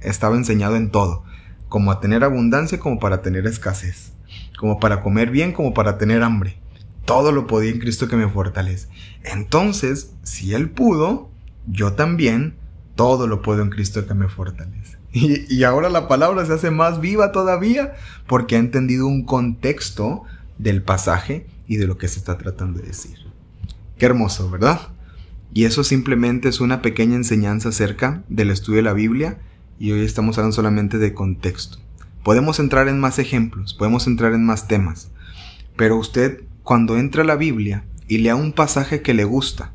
estaba 0.00 0.36
enseñado 0.36 0.76
en 0.76 0.90
todo, 0.90 1.24
como 1.68 1.90
a 1.90 2.00
tener 2.00 2.24
abundancia 2.24 2.78
como 2.78 2.98
para 2.98 3.22
tener 3.22 3.46
escasez, 3.46 4.12
como 4.58 4.78
para 4.78 5.02
comer 5.02 5.30
bien 5.30 5.52
como 5.52 5.72
para 5.72 5.98
tener 5.98 6.22
hambre. 6.22 6.58
Todo 7.04 7.32
lo 7.32 7.46
podía 7.46 7.70
en 7.70 7.78
Cristo 7.78 8.08
que 8.08 8.16
me 8.16 8.28
fortalece. 8.28 8.88
Entonces, 9.22 10.12
si 10.24 10.54
Él 10.54 10.70
pudo, 10.70 11.30
yo 11.66 11.92
también, 11.94 12.56
todo 12.96 13.26
lo 13.26 13.42
puedo 13.42 13.62
en 13.62 13.70
Cristo 13.70 14.06
que 14.06 14.14
me 14.14 14.28
fortalece. 14.28 14.96
Y, 15.12 15.46
y 15.54 15.64
ahora 15.64 15.88
la 15.88 16.08
palabra 16.08 16.44
se 16.44 16.52
hace 16.52 16.70
más 16.70 17.00
viva 17.00 17.32
todavía 17.32 17.94
porque 18.26 18.56
ha 18.56 18.58
entendido 18.58 19.06
un 19.06 19.24
contexto 19.24 20.24
del 20.58 20.82
pasaje 20.82 21.46
y 21.66 21.76
de 21.76 21.86
lo 21.86 21.96
que 21.96 22.08
se 22.08 22.18
está 22.18 22.36
tratando 22.36 22.80
de 22.80 22.88
decir. 22.88 23.25
Qué 23.98 24.04
hermoso, 24.04 24.50
¿verdad? 24.50 24.88
Y 25.54 25.64
eso 25.64 25.82
simplemente 25.82 26.50
es 26.50 26.60
una 26.60 26.82
pequeña 26.82 27.16
enseñanza 27.16 27.70
acerca 27.70 28.22
del 28.28 28.50
estudio 28.50 28.76
de 28.76 28.82
la 28.82 28.92
Biblia 28.92 29.38
y 29.78 29.92
hoy 29.92 30.04
estamos 30.04 30.36
hablando 30.36 30.54
solamente 30.54 30.98
de 30.98 31.14
contexto. 31.14 31.78
Podemos 32.22 32.60
entrar 32.60 32.88
en 32.88 33.00
más 33.00 33.18
ejemplos, 33.18 33.72
podemos 33.72 34.06
entrar 34.06 34.34
en 34.34 34.44
más 34.44 34.68
temas, 34.68 35.10
pero 35.76 35.96
usted 35.96 36.42
cuando 36.62 36.98
entra 36.98 37.22
a 37.22 37.26
la 37.26 37.36
Biblia 37.36 37.84
y 38.06 38.18
lea 38.18 38.36
un 38.36 38.52
pasaje 38.52 39.00
que 39.00 39.14
le 39.14 39.24
gusta, 39.24 39.72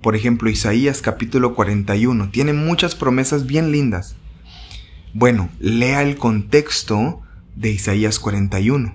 por 0.00 0.14
ejemplo 0.14 0.48
Isaías 0.48 1.02
capítulo 1.02 1.56
41, 1.56 2.30
tiene 2.30 2.52
muchas 2.52 2.94
promesas 2.94 3.46
bien 3.46 3.72
lindas. 3.72 4.14
Bueno, 5.12 5.48
lea 5.58 6.02
el 6.02 6.18
contexto 6.18 7.20
de 7.56 7.70
Isaías 7.70 8.20
41. 8.20 8.94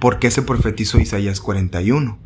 ¿Por 0.00 0.18
qué 0.18 0.32
se 0.32 0.42
profetizó 0.42 0.98
Isaías 0.98 1.40
41? 1.40 2.18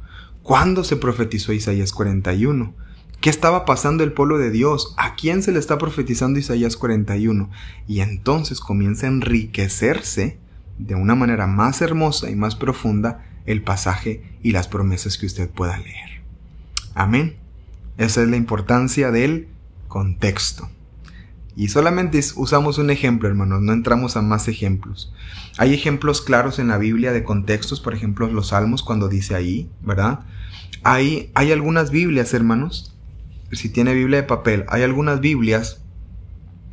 ¿Cuándo 0.46 0.84
se 0.84 0.94
profetizó 0.94 1.52
Isaías 1.52 1.90
41? 1.90 2.72
¿Qué 3.20 3.30
estaba 3.30 3.64
pasando 3.64 4.04
el 4.04 4.12
pueblo 4.12 4.38
de 4.38 4.52
Dios? 4.52 4.94
¿A 4.96 5.16
quién 5.16 5.42
se 5.42 5.50
le 5.50 5.58
está 5.58 5.76
profetizando 5.76 6.38
Isaías 6.38 6.76
41? 6.76 7.50
Y 7.88 7.98
entonces 7.98 8.60
comienza 8.60 9.06
a 9.06 9.10
enriquecerse 9.10 10.38
de 10.78 10.94
una 10.94 11.16
manera 11.16 11.48
más 11.48 11.82
hermosa 11.82 12.30
y 12.30 12.36
más 12.36 12.54
profunda 12.54 13.26
el 13.44 13.64
pasaje 13.64 14.38
y 14.40 14.52
las 14.52 14.68
promesas 14.68 15.18
que 15.18 15.26
usted 15.26 15.50
pueda 15.50 15.78
leer. 15.78 16.22
Amén. 16.94 17.34
Esa 17.98 18.22
es 18.22 18.28
la 18.28 18.36
importancia 18.36 19.10
del 19.10 19.48
contexto. 19.88 20.70
Y 21.56 21.68
solamente 21.68 22.20
usamos 22.36 22.76
un 22.76 22.90
ejemplo, 22.90 23.28
hermanos, 23.28 23.62
no 23.62 23.72
entramos 23.72 24.16
a 24.16 24.22
más 24.22 24.46
ejemplos. 24.46 25.12
Hay 25.56 25.72
ejemplos 25.72 26.20
claros 26.20 26.58
en 26.58 26.68
la 26.68 26.76
Biblia 26.76 27.12
de 27.12 27.24
contextos, 27.24 27.80
por 27.80 27.94
ejemplo, 27.94 28.28
los 28.28 28.48
salmos 28.48 28.82
cuando 28.82 29.08
dice 29.08 29.34
ahí, 29.34 29.70
¿verdad? 29.80 30.20
Hay, 30.82 31.30
hay 31.34 31.52
algunas 31.52 31.90
Biblias, 31.90 32.34
hermanos, 32.34 32.94
si 33.52 33.70
tiene 33.70 33.94
Biblia 33.94 34.18
de 34.18 34.26
papel, 34.26 34.66
hay 34.68 34.82
algunas 34.82 35.20
Biblias 35.20 35.80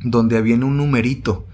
donde 0.02 0.42
viene 0.42 0.66
un 0.66 0.76
numerito. 0.76 1.46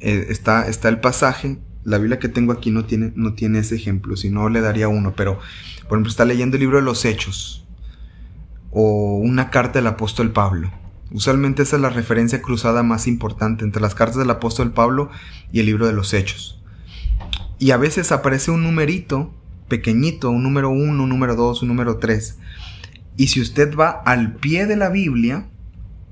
Eh, 0.00 0.26
está, 0.28 0.68
está 0.68 0.90
el 0.90 1.00
pasaje. 1.00 1.58
La 1.82 1.96
Biblia 1.96 2.18
que 2.18 2.28
tengo 2.28 2.52
aquí 2.52 2.70
no 2.70 2.84
tiene, 2.84 3.12
no 3.16 3.32
tiene 3.32 3.60
ese 3.60 3.76
ejemplo, 3.76 4.16
si 4.16 4.28
no 4.28 4.50
le 4.50 4.60
daría 4.60 4.88
uno. 4.88 5.14
Pero, 5.16 5.38
por 5.88 5.96
ejemplo, 5.96 6.10
está 6.10 6.26
leyendo 6.26 6.56
el 6.56 6.60
libro 6.60 6.76
de 6.76 6.84
los 6.84 7.06
Hechos 7.06 7.64
o 8.70 9.16
una 9.16 9.50
carta 9.50 9.78
del 9.78 9.86
apóstol 9.86 10.30
Pablo. 10.30 10.70
Usualmente 11.12 11.62
esa 11.62 11.76
es 11.76 11.82
la 11.82 11.90
referencia 11.90 12.40
cruzada 12.40 12.82
más 12.82 13.06
importante 13.06 13.64
entre 13.64 13.82
las 13.82 13.94
cartas 13.94 14.18
del 14.18 14.30
apóstol 14.30 14.72
Pablo 14.72 15.10
y 15.52 15.60
el 15.60 15.66
libro 15.66 15.86
de 15.86 15.92
los 15.92 16.14
Hechos. 16.14 16.60
Y 17.58 17.72
a 17.72 17.76
veces 17.76 18.12
aparece 18.12 18.50
un 18.50 18.62
numerito 18.62 19.32
pequeñito, 19.68 20.30
un 20.30 20.42
número 20.42 20.70
1, 20.70 21.02
un 21.02 21.08
número 21.08 21.36
2, 21.36 21.62
un 21.62 21.68
número 21.68 21.98
3. 21.98 22.38
Y 23.16 23.28
si 23.28 23.40
usted 23.40 23.74
va 23.76 23.90
al 23.90 24.34
pie 24.36 24.66
de 24.66 24.76
la 24.76 24.88
Biblia, 24.88 25.48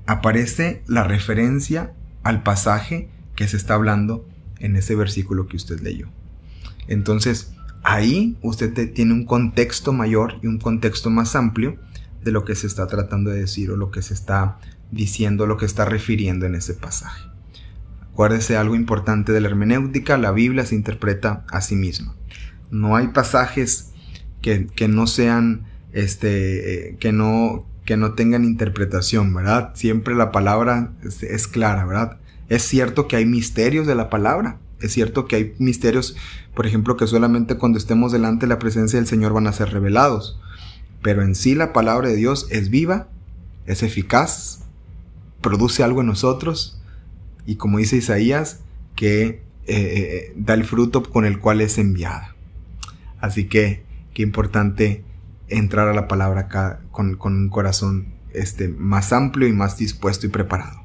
aparece 0.05 0.83
la 0.87 1.03
referencia 1.03 1.93
al 2.23 2.43
pasaje 2.43 3.09
que 3.35 3.47
se 3.47 3.57
está 3.57 3.75
hablando 3.75 4.27
en 4.59 4.75
ese 4.75 4.95
versículo 4.95 5.47
que 5.47 5.57
usted 5.57 5.79
leyó. 5.79 6.09
Entonces, 6.87 7.53
ahí 7.83 8.37
usted 8.41 8.93
tiene 8.93 9.13
un 9.13 9.25
contexto 9.25 9.93
mayor 9.93 10.35
y 10.43 10.47
un 10.47 10.59
contexto 10.59 11.09
más 11.09 11.35
amplio 11.35 11.77
de 12.23 12.31
lo 12.31 12.43
que 12.43 12.55
se 12.55 12.67
está 12.67 12.87
tratando 12.87 13.31
de 13.31 13.39
decir 13.39 13.71
o 13.71 13.77
lo 13.77 13.91
que 13.91 14.01
se 14.01 14.13
está 14.13 14.59
diciendo, 14.91 15.45
lo 15.45 15.57
que 15.57 15.65
está 15.65 15.85
refiriendo 15.85 16.45
en 16.45 16.55
ese 16.55 16.73
pasaje. 16.73 17.29
Acuérdese 18.11 18.57
algo 18.57 18.75
importante 18.75 19.31
de 19.31 19.41
la 19.41 19.47
hermenéutica, 19.47 20.17
la 20.17 20.31
Biblia 20.31 20.65
se 20.65 20.75
interpreta 20.75 21.45
a 21.49 21.61
sí 21.61 21.75
misma. 21.75 22.15
No 22.71 22.95
hay 22.95 23.07
pasajes 23.09 23.91
que, 24.41 24.67
que 24.67 24.87
no 24.87 25.07
sean 25.07 25.69
este, 25.93 26.89
eh, 26.89 26.97
que, 26.99 27.11
no, 27.11 27.65
que 27.85 27.97
no 27.97 28.13
tengan 28.13 28.43
interpretación, 28.43 29.33
¿verdad? 29.33 29.71
Siempre 29.75 30.15
la 30.15 30.31
palabra 30.31 30.91
es, 31.03 31.47
clara, 31.47 31.85
¿verdad? 31.85 32.17
Es 32.47 32.63
cierto 32.63 33.07
que 33.07 33.15
hay 33.15 33.25
misterios 33.25 33.87
de 33.87 33.95
la 33.95 34.09
palabra, 34.09 34.59
Es 34.81 34.93
cierto 34.93 35.25
que 35.25 35.35
hay 35.35 35.53
misterios, 35.59 36.15
por 36.55 36.65
ejemplo, 36.65 36.95
que 36.95 37.05
solamente 37.05 37.55
cuando 37.55 37.77
estemos 37.77 38.11
delante 38.11 38.45
de 38.45 38.49
la 38.49 38.59
presencia 38.59 38.97
del 38.97 39.07
Señor 39.07 39.33
van 39.33 39.47
a 39.47 39.53
ser 39.53 39.71
revelados. 39.71 40.39
Pero 41.01 41.21
en 41.21 41.35
sí 41.35 41.53
la 41.53 41.73
palabra 41.73 42.07
de 42.07 42.15
Dios 42.15 42.47
es 42.49 42.69
viva, 42.69 43.07
es 43.65 43.83
eficaz, 43.83 44.63
produce 45.41 45.83
algo 45.83 46.01
en 46.01 46.07
nosotros 46.07 46.81
y 47.45 47.55
como 47.55 47.79
dice 47.79 47.97
Isaías, 47.97 48.61
que 48.95 49.23
eh, 49.23 49.41
eh, 49.67 50.33
da 50.35 50.53
el 50.53 50.65
fruto 50.65 51.03
con 51.03 51.25
el 51.25 51.39
cual 51.39 51.61
es 51.61 51.77
enviada. 51.77 52.35
Así 53.19 53.47
que 53.47 53.83
qué 54.13 54.23
importante 54.23 55.03
entrar 55.47 55.87
a 55.87 55.93
la 55.93 56.07
palabra 56.07 56.41
acá 56.41 56.81
con, 56.91 57.17
un 57.21 57.49
corazón 57.49 58.13
este, 58.33 58.67
más 58.67 59.13
amplio 59.13 59.47
y 59.47 59.53
más 59.53 59.77
dispuesto 59.77 60.25
y 60.25 60.29
preparado. 60.29 60.83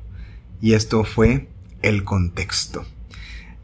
Y 0.60 0.74
esto 0.74 1.04
fue 1.04 1.48
el 1.82 2.04
contexto. 2.04 2.84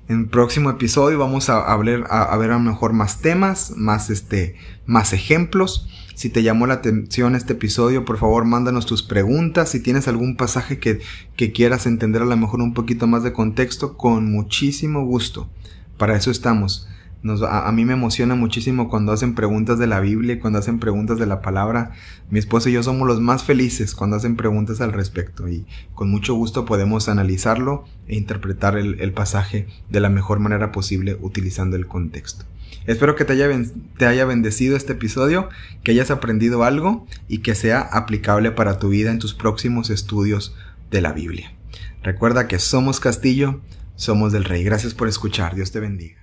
En 0.09 0.20
el 0.20 0.26
próximo 0.29 0.70
episodio 0.70 1.18
vamos 1.18 1.48
a, 1.48 1.72
hablar, 1.72 2.07
a, 2.11 2.37
ver 2.37 2.50
a 2.50 2.55
lo 2.55 2.61
mejor 2.61 2.92
más 2.92 3.20
temas, 3.20 3.72
más, 3.76 4.11
este, 4.11 4.57
más 4.85 5.12
ejemplos. 5.12 5.88
Si 6.20 6.28
te 6.28 6.42
llamó 6.42 6.66
la 6.66 6.74
atención 6.74 7.35
este 7.35 7.54
episodio, 7.54 8.04
por 8.04 8.18
favor 8.18 8.44
mándanos 8.44 8.85
tus 8.85 9.02
preguntas. 9.02 9.70
Si 9.70 9.80
tienes 9.80 10.06
algún 10.06 10.37
pasaje 10.37 10.78
que, 10.78 11.00
que 11.35 11.50
quieras 11.50 11.87
entender 11.87 12.20
a 12.20 12.26
lo 12.26 12.37
mejor 12.37 12.61
un 12.61 12.74
poquito 12.74 13.06
más 13.06 13.22
de 13.22 13.33
contexto, 13.33 13.96
con 13.96 14.30
muchísimo 14.30 15.06
gusto. 15.06 15.48
Para 15.96 16.14
eso 16.14 16.30
estamos 16.30 16.90
a, 17.48 17.70
mí 17.72 17.85
me 17.85 17.92
emociona 17.92 18.35
muchísimo 18.35 18.88
cuando 18.88 19.12
hacen 19.12 19.35
preguntas 19.35 19.78
de 19.78 19.87
la 19.87 20.00
Biblia, 20.00 20.40
cuando 20.40 20.59
hacen 20.59 20.78
preguntas 20.78 21.18
de 21.18 21.26
la 21.26 21.42
palabra. 21.42 21.92
Mi 22.30 22.38
esposo 22.38 22.68
y 22.68 22.72
yo 22.72 22.83
somos 22.83 23.06
los 23.06 23.20
más 23.20 23.44
felices 23.44 23.94
cuando 23.94 24.16
hacen 24.16 24.37
preguntas 24.37 24.80
al 24.80 24.92
respecto 24.92 25.48
y 25.48 25.66
con 25.94 26.11
mucho 26.11 26.35
gusto 26.35 26.64
podemos 26.64 27.09
analizarlo 27.09 27.85
e 28.06 28.16
interpretar 28.16 28.78
el, 28.78 29.12
pasaje 29.12 29.66
de 29.90 30.00
la 30.00 30.09
mejor 30.09 30.38
manera 30.38 30.72
posible 30.72 31.18
utilizando 31.20 31.76
el 31.76 31.87
contexto. 31.87 32.46
Espero 32.87 33.14
que 33.14 33.24
te 33.24 33.35
haya, 33.35 33.48
te 33.98 34.06
haya 34.06 34.24
bendecido 34.24 34.76
este 34.76 34.92
episodio, 34.92 35.48
que 35.83 35.92
hayas 35.92 36.11
aprendido 36.11 36.64
algo 36.64 37.06
y 37.28 37.38
que 37.38 37.54
sea 37.54 37.80
aplicable 37.80 38.50
para 38.50 38.78
tu 38.78 38.88
vida 38.88 39.11
en 39.11 39.18
tus 39.18 39.35
próximos 39.35 39.90
estudios 39.90 40.54
de 40.90 41.00
la 41.00 41.12
Biblia. 41.12 41.52
Recuerda 42.02 42.48
que 42.48 42.59
somos 42.59 43.00
Castillo, 43.00 43.61
somos 43.96 44.33
del 44.33 44.44
Rey. 44.44 44.64
Gracias 44.64 44.94
por 44.94 45.09
escuchar. 45.09 45.54
Dios 45.54 45.70
te 45.72 45.80
bendiga. 45.80 46.19